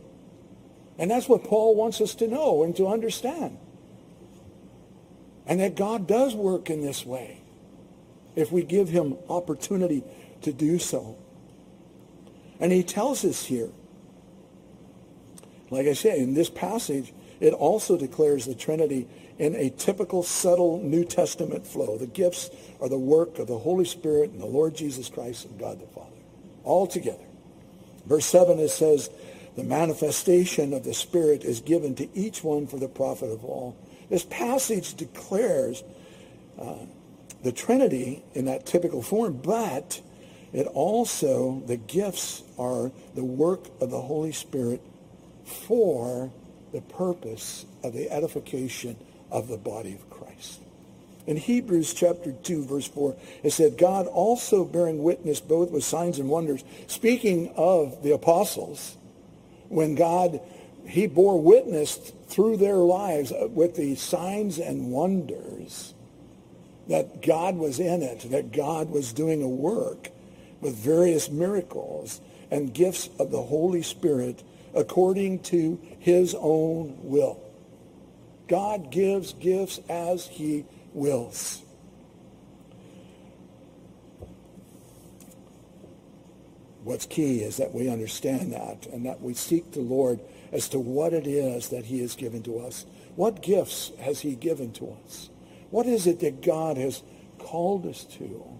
[0.99, 3.57] And that's what Paul wants us to know and to understand.
[5.47, 7.41] And that God does work in this way
[8.35, 10.03] if we give him opportunity
[10.45, 11.17] to do so.
[12.59, 13.69] And he tells us here,
[15.69, 20.81] like I say, in this passage, it also declares the Trinity in a typical subtle
[20.81, 21.97] New Testament flow.
[21.97, 25.59] The gifts are the work of the Holy Spirit and the Lord Jesus Christ and
[25.59, 26.15] God the Father,
[26.63, 27.25] all together.
[28.05, 29.09] Verse 7, it says,
[29.55, 33.75] the manifestation of the Spirit is given to each one for the profit of all.
[34.09, 35.83] This passage declares
[36.59, 36.75] uh,
[37.43, 40.01] the Trinity in that typical form, but
[40.55, 44.81] it also, the gifts are the work of the Holy Spirit
[45.43, 46.31] for
[46.71, 48.95] the purpose of the edification
[49.29, 50.61] of the body of Christ.
[51.27, 56.19] In Hebrews chapter 2, verse 4, it said, God also bearing witness both with signs
[56.19, 56.63] and wonders.
[56.87, 58.95] Speaking of the apostles,
[59.67, 60.39] when God,
[60.87, 61.97] he bore witness
[62.29, 65.93] through their lives with the signs and wonders
[66.87, 70.11] that God was in it, that God was doing a work
[70.65, 74.41] with various miracles and gifts of the Holy Spirit
[74.73, 77.39] according to his own will.
[78.47, 81.61] God gives gifts as he wills.
[86.83, 90.19] What's key is that we understand that and that we seek the Lord
[90.51, 92.87] as to what it is that he has given to us.
[93.15, 95.29] What gifts has he given to us?
[95.69, 97.03] What is it that God has
[97.37, 98.54] called us to?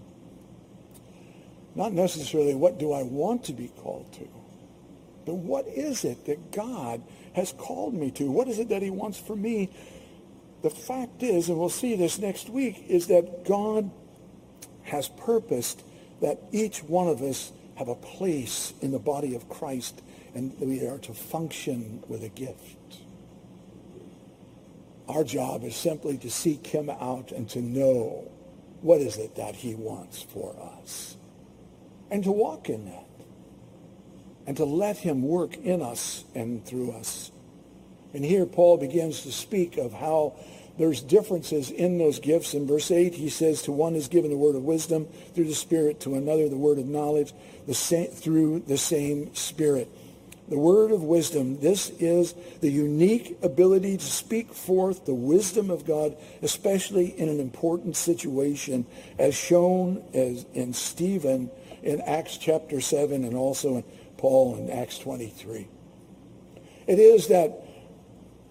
[1.76, 4.26] Not necessarily what do I want to be called to,
[5.26, 7.02] but what is it that God
[7.34, 8.30] has called me to?
[8.30, 9.68] What is it that he wants for me?
[10.62, 13.90] The fact is, and we'll see this next week, is that God
[14.84, 15.82] has purposed
[16.22, 20.00] that each one of us have a place in the body of Christ
[20.34, 23.00] and we are to function with a gift.
[25.08, 28.30] Our job is simply to seek him out and to know
[28.80, 31.16] what is it that he wants for us
[32.10, 33.04] and to walk in that
[34.46, 37.32] and to let him work in us and through us.
[38.14, 40.34] And here Paul begins to speak of how
[40.78, 42.54] there's differences in those gifts.
[42.54, 45.54] In verse 8, he says, to one is given the word of wisdom through the
[45.54, 47.32] Spirit, to another the word of knowledge
[47.66, 49.90] the same, through the same Spirit.
[50.48, 55.84] The word of wisdom, this is the unique ability to speak forth the wisdom of
[55.84, 58.86] God, especially in an important situation,
[59.18, 61.50] as shown as in Stephen
[61.86, 63.84] in Acts chapter 7 and also in
[64.18, 65.68] Paul in Acts 23.
[66.86, 67.62] It is that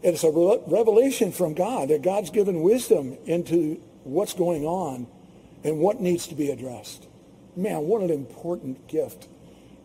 [0.02, 5.08] it's a revelation from God that God's given wisdom into what's going on
[5.63, 7.08] and what needs to be addressed.
[7.56, 9.28] Man, what an important gift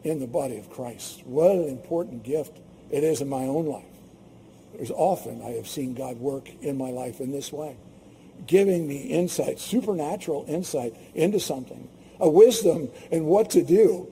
[0.05, 1.27] in the body of Christ.
[1.27, 2.59] What an important gift
[2.91, 3.85] it is in my own life.
[4.75, 7.77] There's often I have seen God work in my life in this way,
[8.47, 11.89] giving me insight, supernatural insight into something,
[12.21, 14.11] a wisdom in what to do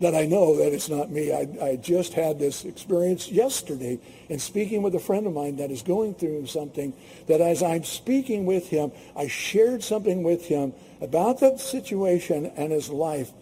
[0.00, 1.32] that I know that it's not me.
[1.32, 5.70] I, I just had this experience yesterday in speaking with a friend of mine that
[5.70, 6.92] is going through something
[7.26, 12.70] that as I'm speaking with him, I shared something with him about that situation and
[12.70, 13.32] his life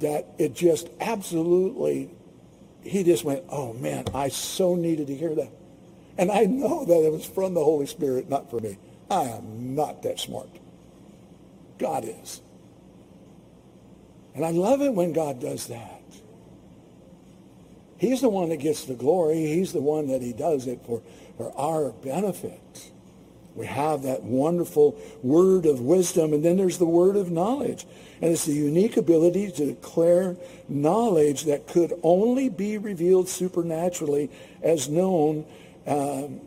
[0.00, 2.10] that it just absolutely,
[2.82, 5.52] he just went, oh man, I so needed to hear that.
[6.18, 8.78] And I know that it was from the Holy Spirit, not from me.
[9.10, 10.48] I am not that smart.
[11.78, 12.40] God is.
[14.36, 16.02] And I love it when God does that.
[17.96, 19.46] He's the one that gets the glory.
[19.46, 21.02] He's the one that he does it for,
[21.38, 22.90] for our benefit.
[23.54, 27.86] We have that wonderful word of wisdom, and then there's the word of knowledge.
[28.20, 30.36] And it's the unique ability to declare
[30.68, 34.30] knowledge that could only be revealed supernaturally
[34.62, 35.46] as known
[35.86, 36.42] um,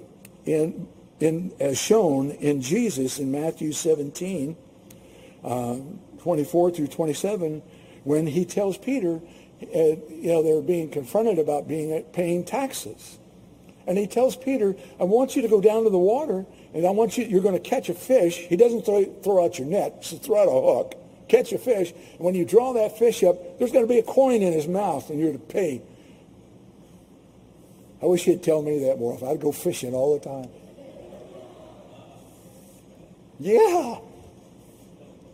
[0.45, 0.87] in,
[1.19, 4.55] in, as shown in Jesus in Matthew 17,
[5.43, 5.77] uh,
[6.21, 7.63] 24 through 27,
[8.03, 9.19] when he tells Peter,
[9.61, 13.17] uh, you know, they're being confronted about being paying taxes.
[13.87, 16.91] And he tells Peter, I want you to go down to the water and I
[16.91, 18.37] want you, you're going to catch a fish.
[18.37, 20.95] He doesn't throw, throw out your net, so throw out a hook,
[21.27, 21.91] catch a fish.
[21.91, 24.67] And when you draw that fish up, there's going to be a coin in his
[24.67, 25.81] mouth and you're to pay.
[28.01, 29.27] I wish he'd tell me that more often.
[29.27, 30.49] I'd go fishing all the time.
[33.39, 33.97] Yeah.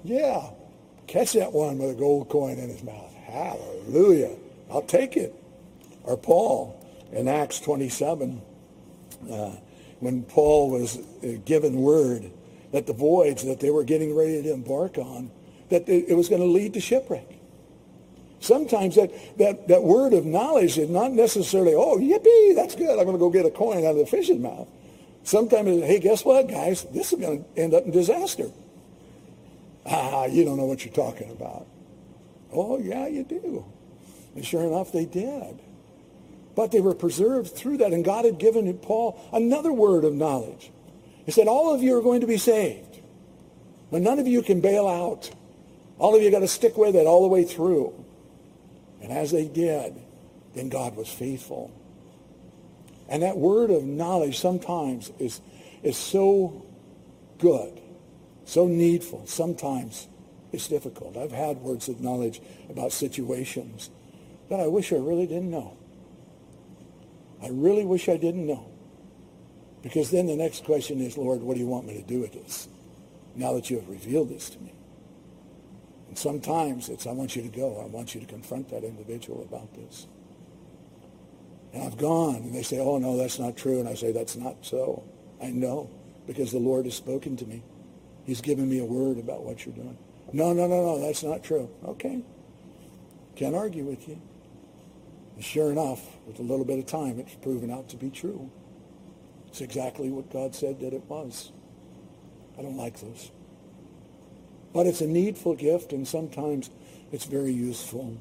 [0.04, 0.50] Yeah.
[1.08, 3.14] Catch that one with a gold coin in his mouth.
[3.14, 4.36] Hallelujah.
[4.72, 5.34] I'll take it.
[6.04, 6.82] Or Paul
[7.12, 8.42] in Acts 27.
[9.30, 9.52] Uh,
[10.00, 12.32] when Paul was uh, given word
[12.72, 15.32] that the voyage that they were getting ready to embark on,
[15.70, 17.28] that it was going to lead to shipwreck.
[18.40, 23.00] Sometimes that, that, that word of knowledge is not necessarily, oh, yippee, that's good.
[23.00, 24.68] I'm going to go get a coin out of the fish's mouth.
[25.24, 26.84] Sometimes, hey, guess what, guys?
[26.94, 28.52] This is going to end up in disaster.
[29.86, 31.68] Ah, you don't know what you're talking about.
[32.52, 33.66] Oh, yeah, you do.
[34.36, 35.60] And sure enough, they did.
[36.56, 37.94] But they were preserved through that.
[37.94, 40.72] And God had given Paul another word of knowledge.
[41.26, 43.00] He said, all of you are going to be saved.
[43.92, 45.32] But none of you can bail out.
[45.98, 47.94] All of you got to stick with it all the way through.
[49.02, 49.96] And as they did,
[50.54, 51.72] then God was faithful.
[53.08, 55.42] And that word of knowledge sometimes is,
[55.84, 56.66] is so
[57.38, 57.80] good,
[58.46, 59.26] so needful.
[59.28, 60.08] Sometimes
[60.54, 61.18] it's difficult.
[61.18, 63.90] I've had words of knowledge about situations
[64.50, 65.76] that I wish I really didn't know.
[67.44, 68.72] I really wish I didn't know.
[69.82, 72.34] Because then the next question is, Lord, what do you want me to do with
[72.34, 72.68] this?
[73.36, 74.74] Now that you have revealed this to me.
[76.08, 77.82] And sometimes it's, I want you to go.
[77.82, 80.08] I want you to confront that individual about this.
[81.74, 83.80] And I've gone, and they say, oh, no, that's not true.
[83.80, 85.04] And I say, that's not so.
[85.42, 85.90] I know,
[86.26, 87.62] because the Lord has spoken to me.
[88.26, 89.98] He's given me a word about what you're doing.
[90.34, 91.70] No, no, no, no, that's not true.
[91.86, 92.22] Okay.
[93.36, 94.20] Can't argue with you.
[95.36, 98.50] And sure enough, with a little bit of time, it's proven out to be true.
[99.48, 101.52] It's exactly what God said that it was.
[102.58, 103.32] I don't like those.
[104.74, 106.70] But it's a needful gift, and sometimes
[107.12, 108.18] it's very useful.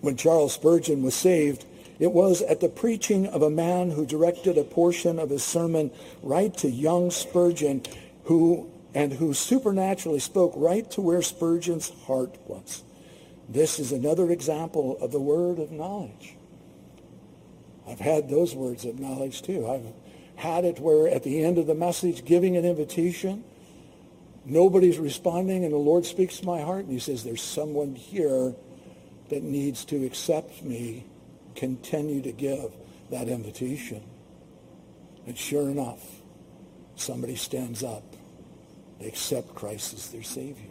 [0.00, 1.64] When Charles Spurgeon was saved,
[1.98, 5.90] it was at the preaching of a man who directed a portion of his sermon
[6.22, 7.82] right to young Spurgeon,
[8.24, 12.82] who and who supernaturally spoke right to where Spurgeon's heart was.
[13.48, 16.36] This is another example of the word of knowledge.
[17.86, 19.68] I've had those words of knowledge too.
[19.68, 19.86] I've
[20.36, 23.44] had it where at the end of the message, giving an invitation,
[24.48, 28.54] Nobody's responding, and the Lord speaks to my heart, and he says, there's someone here
[29.28, 31.04] that needs to accept me,
[31.58, 32.72] continue to give
[33.10, 34.02] that invitation.
[35.26, 36.22] And sure enough,
[36.94, 38.04] somebody stands up.
[39.00, 40.70] They accept Christ as their Savior.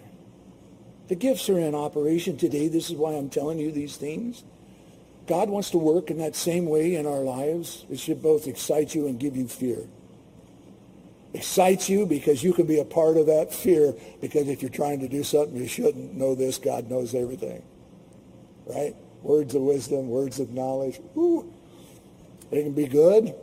[1.07, 2.67] The gifts are in operation today.
[2.67, 4.43] This is why I'm telling you these things.
[5.25, 7.85] God wants to work in that same way in our lives.
[7.89, 9.87] It should both excite you and give you fear
[11.33, 14.99] excites you because you can be a part of that fear because if you're trying
[14.99, 17.61] to do something you shouldn't know this god knows everything
[18.65, 18.95] right
[19.27, 20.99] words of wisdom words of knowledge.
[21.15, 21.53] Ooh,
[22.49, 23.33] they can be good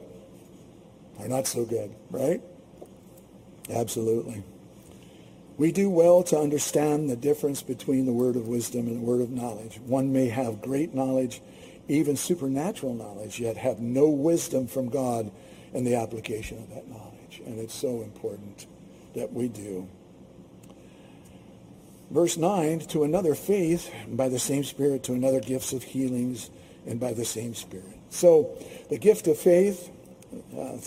[1.19, 2.41] or not so good right?
[3.71, 4.43] Absolutely.
[5.57, 9.21] We do well to understand the difference between the word of wisdom and the word
[9.21, 9.79] of knowledge.
[9.87, 11.41] One may have great knowledge
[11.89, 15.31] even supernatural knowledge yet have no wisdom from god
[15.73, 17.43] in the application of that knowledge.
[17.45, 18.67] And it's so important
[19.15, 19.89] that we do.
[22.15, 26.49] Verse 9, to another faith, by the same Spirit, to another gifts of healings,
[26.87, 27.99] and by the same Spirit.
[28.11, 28.57] So
[28.89, 29.91] the gift of faith,
[30.57, 30.79] uh,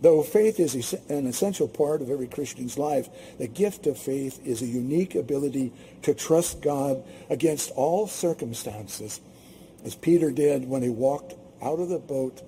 [0.00, 4.62] though faith is an essential part of every Christian's life, the gift of faith is
[4.62, 5.72] a unique ability
[6.02, 9.20] to trust God against all circumstances,
[9.84, 12.42] as Peter did when he walked out of the boat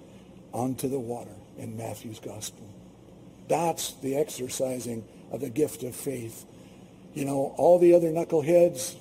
[0.52, 2.68] onto the water in Matthew's gospel.
[3.48, 6.44] That's the exercising of the gift of faith.
[7.18, 8.94] You know, all the other knuckleheads,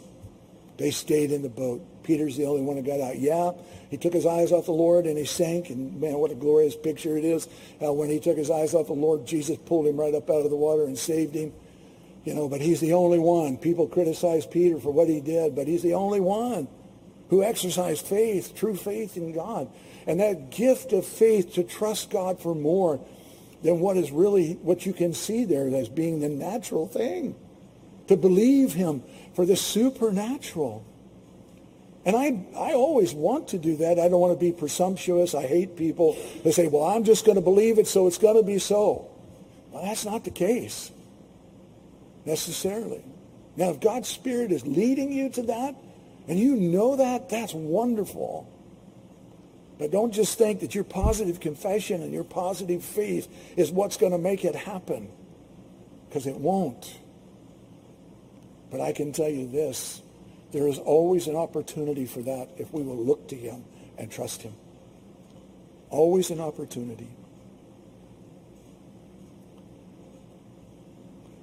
[0.77, 1.85] they stayed in the boat.
[2.01, 3.19] Peter's the only one who got out.
[3.19, 3.51] Yeah,
[3.91, 5.69] he took his eyes off the Lord and he sank.
[5.69, 7.47] And man, what a glorious picture it is.
[7.79, 10.43] How when he took his eyes off the Lord, Jesus pulled him right up out
[10.43, 11.53] of the water and saved him.
[12.25, 13.55] You know, but he's the only one.
[13.55, 16.67] People criticize Peter for what he did, but he's the only one
[17.29, 19.69] who exercised faith, true faith in God.
[20.07, 22.99] And that gift of faith to trust God for more
[23.61, 27.35] than what is really what you can see there as being the natural thing.
[28.07, 29.03] To believe him
[29.33, 30.85] for the supernatural.
[32.05, 33.99] And I, I always want to do that.
[33.99, 35.35] I don't want to be presumptuous.
[35.35, 38.37] I hate people that say, well, I'm just going to believe it, so it's going
[38.37, 39.09] to be so.
[39.71, 40.91] Well, that's not the case
[42.25, 43.03] necessarily.
[43.57, 45.75] Now, if God's Spirit is leading you to that,
[46.27, 48.47] and you know that, that's wonderful.
[49.79, 54.11] But don't just think that your positive confession and your positive faith is what's going
[54.11, 55.09] to make it happen.
[56.07, 56.97] Because it won't.
[58.69, 60.01] But I can tell you this.
[60.51, 63.63] There is always an opportunity for that if we will look to him
[63.97, 64.53] and trust him.
[65.89, 67.09] Always an opportunity.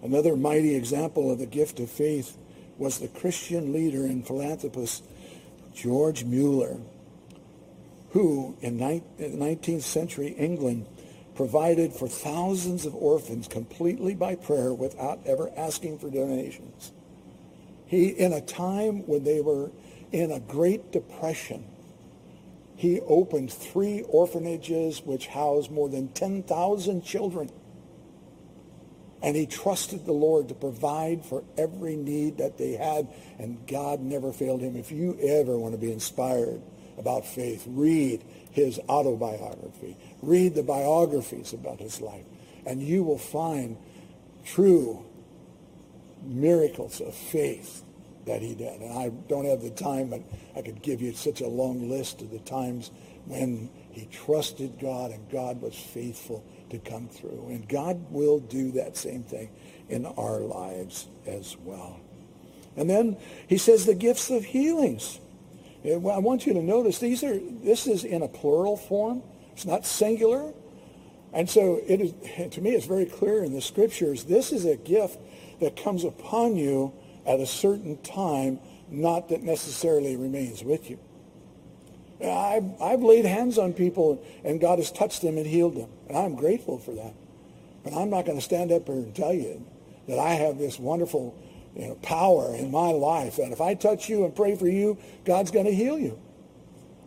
[0.03, 2.37] Another mighty example of the gift of faith
[2.77, 5.05] was the Christian leader and philanthropist
[5.75, 6.79] George Mueller
[8.14, 10.87] who in 19th century England
[11.35, 16.93] provided for thousands of orphans completely by prayer without ever asking for donations.
[17.95, 19.71] He, in a time when they were
[20.11, 21.65] in a great depression,
[22.75, 27.53] he opened three orphanages which housed more than 10,000 children.
[29.23, 33.07] And he trusted the Lord to provide for every need that they had,
[33.39, 34.75] and God never failed him.
[34.75, 36.61] If you ever want to be inspired
[36.99, 39.97] about faith, read his autobiography.
[40.21, 42.27] Read the biographies about his life,
[42.67, 43.77] and you will find
[44.45, 45.05] true
[46.27, 47.84] miracles of faith
[48.27, 48.81] that he did.
[48.81, 50.22] And I don't have the time, but
[50.57, 52.91] I could give you such a long list of the times
[53.27, 57.49] when he trusted God and God was faithful to come through.
[57.49, 59.51] And God will do that same thing
[59.89, 62.01] in our lives as well.
[62.77, 63.16] And then
[63.47, 65.20] he says the gifts of healings.
[65.85, 69.22] Eh, I want you to notice these are, this is in a plural form.
[69.53, 70.53] It's not singular.
[71.33, 72.14] And so it is,
[72.55, 75.18] to me, it's very clear in the scriptures, this is a gift
[75.61, 76.93] that comes upon you
[77.27, 80.99] at a certain time, not that necessarily remains with you.
[82.22, 85.91] I've, I've laid hands on people and God has touched them and healed them.
[86.09, 87.14] And I'm grateful for that.
[87.83, 89.64] But I'm not going to stand up here and tell you
[90.09, 91.37] that I have this wonderful
[91.75, 94.97] you know, power in my life that if I touch you and pray for you,
[95.25, 96.18] God's going to heal you.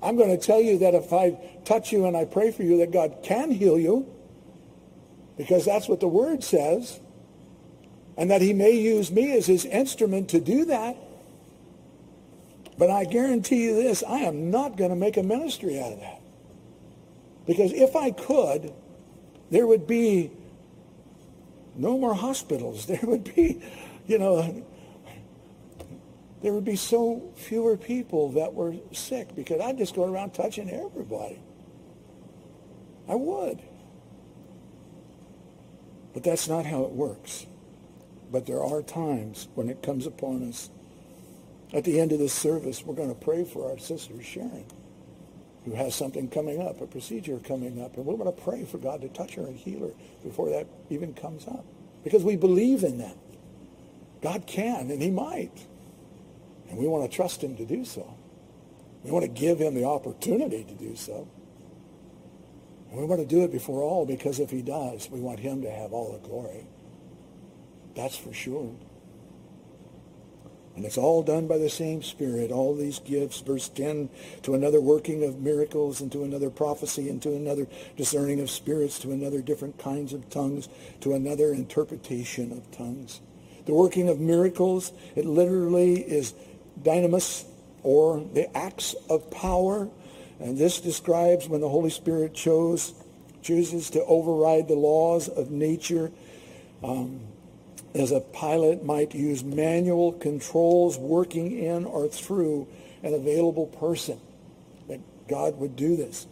[0.01, 1.31] I'm going to tell you that if I
[1.65, 4.13] touch you and I pray for you, that God can heal you
[5.37, 6.99] because that's what the word says
[8.17, 10.97] and that he may use me as his instrument to do that.
[12.77, 15.99] But I guarantee you this, I am not going to make a ministry out of
[15.99, 16.21] that.
[17.45, 18.73] Because if I could,
[19.49, 20.31] there would be
[21.75, 22.85] no more hospitals.
[22.87, 23.61] There would be
[24.07, 24.65] you know,
[26.41, 30.69] there would be so fewer people that were sick because I'd just go around touching
[30.69, 31.39] everybody.
[33.07, 33.61] I would.
[36.13, 37.45] But that's not how it works.
[38.31, 40.69] But there are times when it comes upon us.
[41.73, 44.65] At the end of this service, we're going to pray for our sister Sharon,
[45.65, 47.97] who has something coming up, a procedure coming up.
[47.97, 50.67] And we're going to pray for God to touch her and heal her before that
[50.89, 51.65] even comes up.
[52.03, 53.17] Because we believe in that.
[54.21, 55.65] God can, and he might.
[56.69, 58.15] And we want to trust him to do so.
[59.03, 61.27] We want to give him the opportunity to do so.
[62.89, 65.61] And we want to do it before all because if he does, we want him
[65.61, 66.65] to have all the glory.
[67.97, 68.73] That's for sure.
[70.77, 72.51] And it's all done by the same Spirit.
[72.51, 74.09] All these gifts, verse 10,
[74.43, 77.67] to another working of miracles, and to another prophecy, and to another
[77.97, 80.69] discerning of spirits, to another different kinds of tongues,
[81.01, 83.19] to another interpretation of tongues
[83.67, 84.91] the working of miracles.
[85.15, 86.33] It literally is
[86.81, 87.45] dynamis
[87.83, 89.89] or the acts of power.
[90.39, 92.93] And this describes when the Holy Spirit chose,
[93.43, 96.11] chooses to override the laws of nature.
[96.83, 97.26] Um,
[97.97, 102.67] as a pilot might use manual controls working in or through
[103.03, 104.19] an available person.
[104.87, 106.27] That God would do this.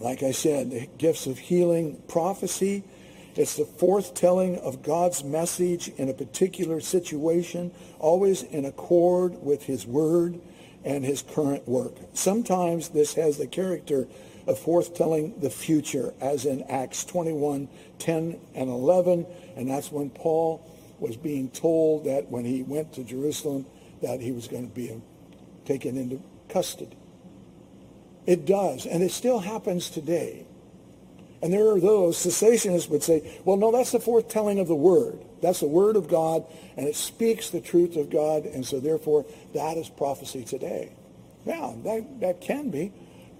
[0.00, 2.82] Like I said, the gifts of healing, prophecy,
[3.36, 9.86] it's the forthtelling of God's message in a particular situation, always in accord with his
[9.86, 10.40] word
[10.84, 11.94] and his current work.
[12.12, 14.06] Sometimes this has the character
[14.46, 17.68] of forthtelling the future, as in Acts 21,
[17.98, 19.26] 10 and 11.
[19.56, 20.64] And that's when Paul
[20.98, 23.66] was being told that when he went to Jerusalem,
[24.02, 25.00] that he was going to be
[25.64, 26.96] taken into custody.
[28.26, 30.46] It does, and it still happens today.
[31.42, 35.18] And there are those, cessationists would say, well, no, that's the forthtelling of the word.
[35.42, 39.26] That's the word of God, and it speaks the truth of God, and so therefore
[39.52, 40.92] that is prophecy today.
[41.44, 42.92] Yeah, that, that can be,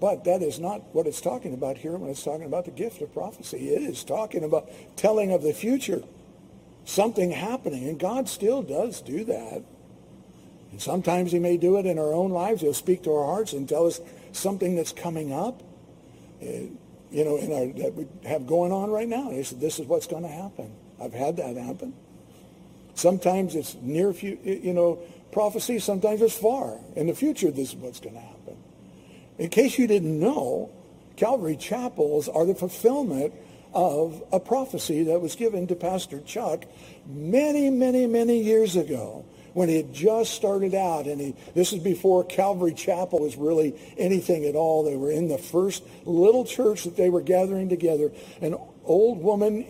[0.05, 3.01] but that is not what it's talking about here when it's talking about the gift
[3.01, 3.69] of prophecy.
[3.69, 6.03] It is talking about telling of the future,
[6.83, 9.63] something happening, and God still does do that.
[10.69, 12.61] And sometimes he may do it in our own lives.
[12.61, 13.99] He'll speak to our hearts and tell us
[14.31, 15.63] something that's coming up
[16.39, 16.45] uh,
[17.09, 19.31] you know, in our, that we have going on right now.
[19.31, 20.71] They said, this is what's going to happen.
[21.01, 21.95] I've had that happen.
[22.93, 24.99] Sometimes it's near, you know,
[25.31, 25.79] prophecy.
[25.79, 26.77] Sometimes it's far.
[26.95, 28.34] In the future, this is what's going to happen.
[29.37, 30.71] In case you didn't know,
[31.17, 33.33] Calvary Chapels are the fulfillment
[33.73, 36.65] of a prophecy that was given to Pastor Chuck
[37.05, 41.07] many, many, many years ago when he had just started out.
[41.07, 44.83] And he, this is before Calvary Chapel was really anything at all.
[44.83, 48.11] They were in the first little church that they were gathering together.
[48.41, 48.55] An
[48.85, 49.65] old woman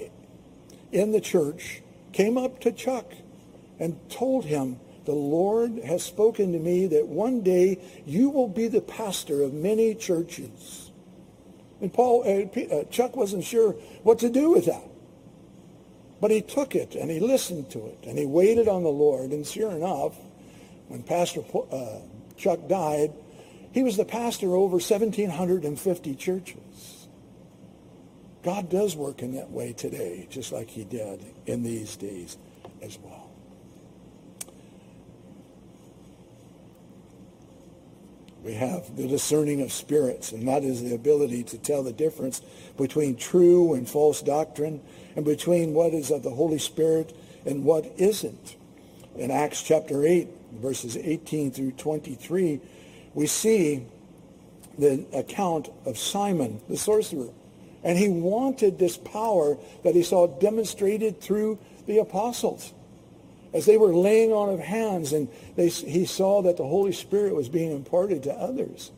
[0.91, 1.81] in the church
[2.13, 3.11] came up to Chuck
[3.79, 8.67] and told him, the Lord has spoken to me that one day you will be
[8.67, 10.91] the pastor of many churches.
[11.81, 14.83] And Paul, uh, uh, Chuck wasn't sure what to do with that.
[16.21, 19.31] But he took it and he listened to it and he waited on the Lord.
[19.31, 20.13] And sure enough,
[20.87, 21.41] when Pastor
[21.71, 21.99] uh,
[22.37, 23.13] Chuck died,
[23.73, 27.07] he was the pastor over 1,750 churches.
[28.43, 32.37] God does work in that way today, just like he did in these days
[32.81, 33.24] as well.
[38.45, 42.43] We have the discerning of spirits, and that is the ability to tell the difference
[42.77, 44.81] between true and false doctrine
[45.15, 48.55] and between what is of the Holy Spirit and what isn't.
[49.15, 50.27] In Acts chapter 8,
[50.61, 52.61] verses 18 through 23,
[53.15, 53.87] we see
[54.77, 57.29] the account of Simon the sorcerer.
[57.83, 62.73] And he wanted this power that he saw demonstrated through the apostles.
[63.55, 67.33] As they were laying on of hands and they, he saw that the Holy Spirit
[67.33, 68.91] was being imparted to others.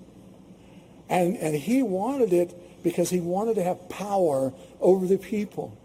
[1.07, 4.51] And, and he wanted it because he wanted to have power
[4.81, 5.77] over the people.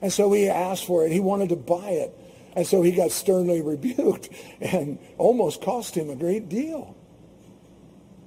[0.00, 1.12] And so he asked for it.
[1.12, 2.18] He wanted to buy it.
[2.56, 4.30] And so he got sternly rebuked
[4.62, 6.96] and almost cost him a great deal.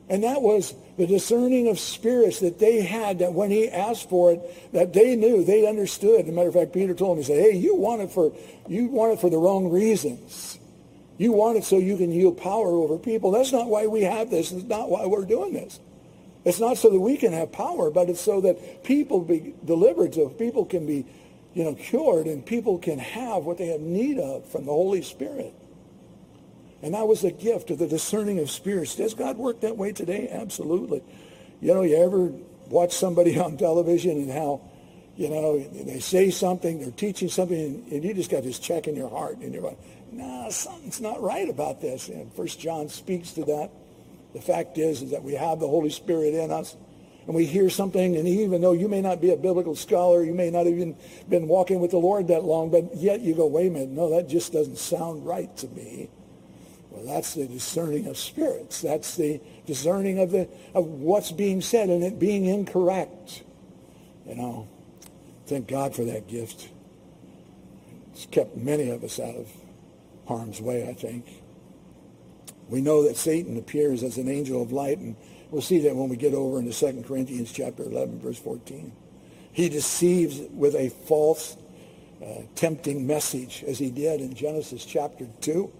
[0.08, 4.32] And that was the discerning of spirits that they had that when he asked for
[4.34, 6.22] it, that they knew, they understood.
[6.22, 8.34] As a matter of fact, Peter told him, he said, hey, you want it for,
[8.68, 10.58] you want it for the wrong reasons.
[11.20, 13.32] You want it so you can yield power over people.
[13.32, 14.52] That's not why we have this.
[14.52, 15.80] It's not why we're doing this.
[16.46, 20.16] It's not so that we can have power, but it's so that people be delivered,
[20.16, 21.06] so people can be,
[21.54, 25.02] you know, cured and people can have what they have need of from the Holy
[25.02, 25.54] Spirit.
[26.82, 28.96] And that was a gift of the discerning of spirits.
[28.96, 30.30] Does God work that way today?
[30.32, 31.02] Absolutely.
[31.60, 32.32] You know, you ever
[32.70, 34.62] watch somebody on television and how,
[35.16, 38.96] you know, they say something, they're teaching something, and you just got this check in
[38.96, 39.80] your heart, and you're like,
[40.12, 42.10] nah, something's not right about this.
[42.10, 43.72] And First John speaks to that.
[44.34, 46.76] The fact is, is that we have the Holy Spirit in us,
[47.26, 50.36] and we hear something, and even though you may not be a biblical scholar, you
[50.36, 50.96] may not even
[51.28, 54.12] been walking with the Lord that long, but yet you go, wait a minute, no,
[54.12, 56.10] that just doesn't sound right to me.
[56.98, 58.82] Well, that's the discerning of spirits.
[58.82, 63.44] That's the discerning of, the, of what's being said and it being incorrect.
[64.26, 64.68] You know,
[65.46, 66.70] thank God for that gift.
[68.14, 69.48] It's kept many of us out of
[70.28, 71.28] harm's way, I think.
[72.68, 75.16] We know that Satan appears as an angel of light, and
[75.52, 78.92] we'll see that when we get over into 2 Corinthians chapter 11, verse 14.
[79.52, 81.58] He deceives with a false,
[82.26, 85.72] uh, tempting message, as he did in Genesis chapter 2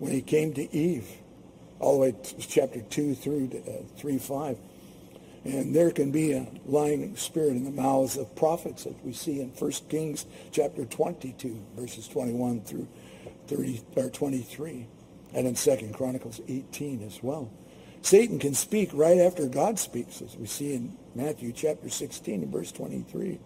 [0.00, 1.06] when he came to Eve,
[1.78, 4.58] all the way to chapter 2 through uh, 3, 5.
[5.44, 9.40] And there can be a lying spirit in the mouths of prophets, as we see
[9.40, 12.88] in 1 Kings chapter 22, verses 21 through
[13.46, 14.86] 30, or 23,
[15.34, 17.52] and in 2 Chronicles 18 as well.
[18.00, 22.50] Satan can speak right after God speaks, as we see in Matthew chapter 16 and
[22.50, 23.38] verse 23.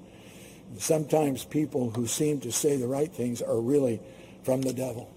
[0.71, 4.01] And sometimes people who seem to say the right things are really
[4.45, 5.14] from the devil.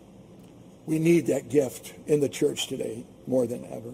[0.87, 3.93] We need that gift in the church today more than ever.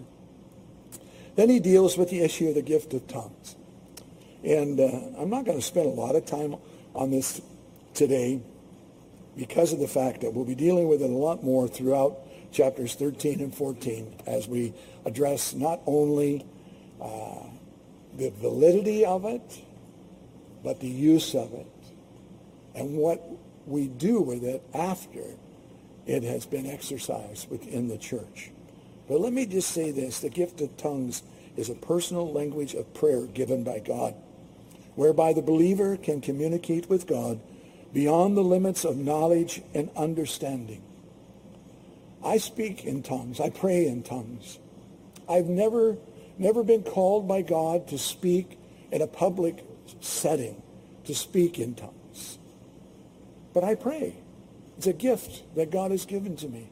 [1.36, 3.56] Then he deals with the issue of the gift of tongues.
[4.44, 6.56] And uh, I'm not going to spend a lot of time
[6.94, 7.42] on this
[7.92, 8.40] today
[9.36, 12.18] because of the fact that we'll be dealing with it a lot more throughout
[12.52, 14.72] chapters 13 and 14 as we
[15.04, 16.46] address not only
[17.02, 17.42] uh,
[18.16, 19.64] the validity of it,
[20.62, 21.66] but the use of it
[22.74, 23.22] and what
[23.66, 25.24] we do with it after
[26.06, 28.50] it has been exercised within the church.
[29.08, 30.20] But let me just say this.
[30.20, 31.22] The gift of tongues
[31.56, 34.14] is a personal language of prayer given by God,
[34.94, 37.40] whereby the believer can communicate with God
[37.92, 40.82] beyond the limits of knowledge and understanding.
[42.24, 43.38] I speak in tongues.
[43.38, 44.58] I pray in tongues.
[45.28, 45.96] I've never,
[46.38, 48.58] never been called by God to speak
[48.90, 49.64] in a public
[50.00, 50.60] setting,
[51.04, 52.38] to speak in tongues.
[53.52, 54.16] But I pray.
[54.76, 56.68] It's a gift that God has given to me.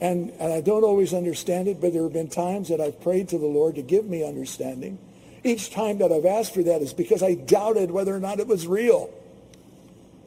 [0.00, 3.28] And, and I don't always understand it, but there have been times that I've prayed
[3.30, 4.98] to the Lord to give me understanding.
[5.44, 8.46] Each time that I've asked for that is because I doubted whether or not it
[8.46, 9.12] was real.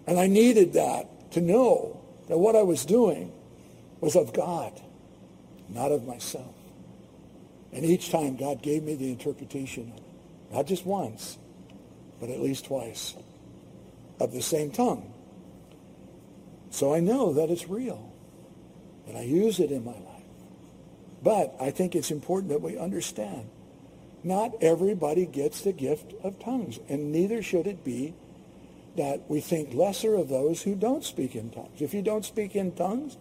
[0.06, 3.32] And I needed that to know that what I was doing
[4.00, 4.80] was of God,
[5.70, 6.54] not of myself.
[7.72, 9.94] And each time God gave me the interpretation.
[10.52, 11.38] Not just once,
[12.20, 13.16] but at least twice
[14.20, 15.13] of the same tongue.
[16.74, 18.12] So I know that it's real.
[19.08, 20.26] And I use it in my life.
[21.22, 23.48] But I think it's important that we understand
[24.24, 26.80] not everybody gets the gift of tongues.
[26.90, 28.16] And neither should it be
[28.96, 31.80] that we think lesser of those who don't speak in tongues.
[31.80, 33.18] If you don't speak in tongues,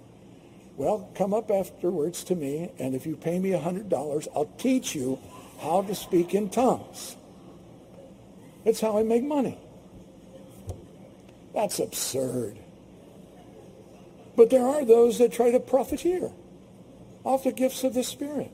[0.76, 5.18] well, come up afterwards to me, and if you pay me $100, I'll teach you
[5.60, 7.16] how to speak in tongues.
[8.64, 9.58] It's how I make money.
[11.52, 12.61] That's absurd.
[14.36, 16.30] But there are those that try to profiteer
[17.24, 18.50] off the gifts of the Spirit.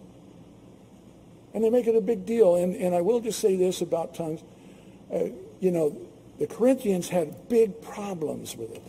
[1.55, 2.57] And they make it a big deal.
[2.57, 4.43] And, and I will just say this about tongues.
[5.12, 5.29] Uh,
[5.61, 5.97] you know,
[6.39, 8.83] the Corinthians had big problems with it.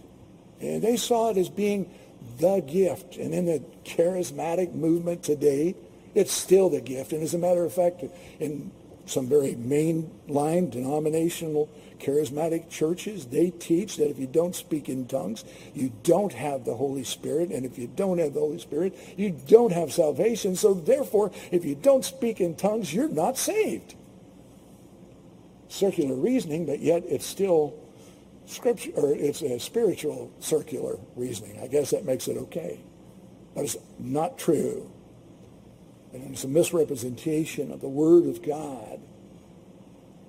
[0.60, 1.90] And they saw it as being
[2.38, 3.18] the gift.
[3.18, 5.76] And in the charismatic movement today,
[6.16, 7.14] it's still the gift.
[7.14, 8.04] And as a matter of fact,
[8.40, 8.72] in
[9.06, 11.70] some very mainline denominational
[12.00, 15.43] charismatic churches, they teach that if you don't speak in tongues,
[15.74, 17.50] you don't have the Holy Spirit.
[17.50, 20.56] And if you don't have the Holy Spirit, you don't have salvation.
[20.56, 23.95] So therefore, if you don't speak in tongues, you're not saved.
[25.68, 27.76] Circular reasoning, but yet it's still
[28.45, 31.60] scripture, or it's a spiritual circular reasoning.
[31.62, 32.80] I guess that makes it okay.
[33.54, 34.91] But it's not true.
[36.14, 39.00] And it's a misrepresentation of the Word of God.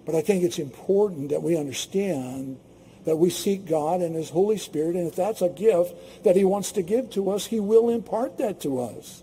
[0.04, 2.58] But I think it's important that we understand
[3.04, 5.94] that we seek God and his Holy Spirit, and if that's a gift
[6.24, 9.22] that he wants to give to us, he will impart that to us.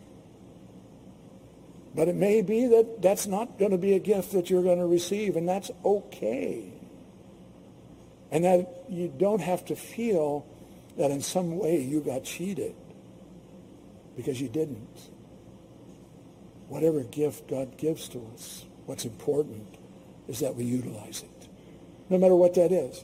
[1.93, 4.79] But it may be that that's not going to be a gift that you're going
[4.79, 6.71] to receive, and that's okay.
[8.31, 10.45] And that you don't have to feel
[10.97, 12.75] that in some way you got cheated
[14.15, 15.09] because you didn't.
[16.67, 19.76] Whatever gift God gives to us, what's important
[20.27, 21.47] is that we utilize it,
[22.09, 23.03] no matter what that is.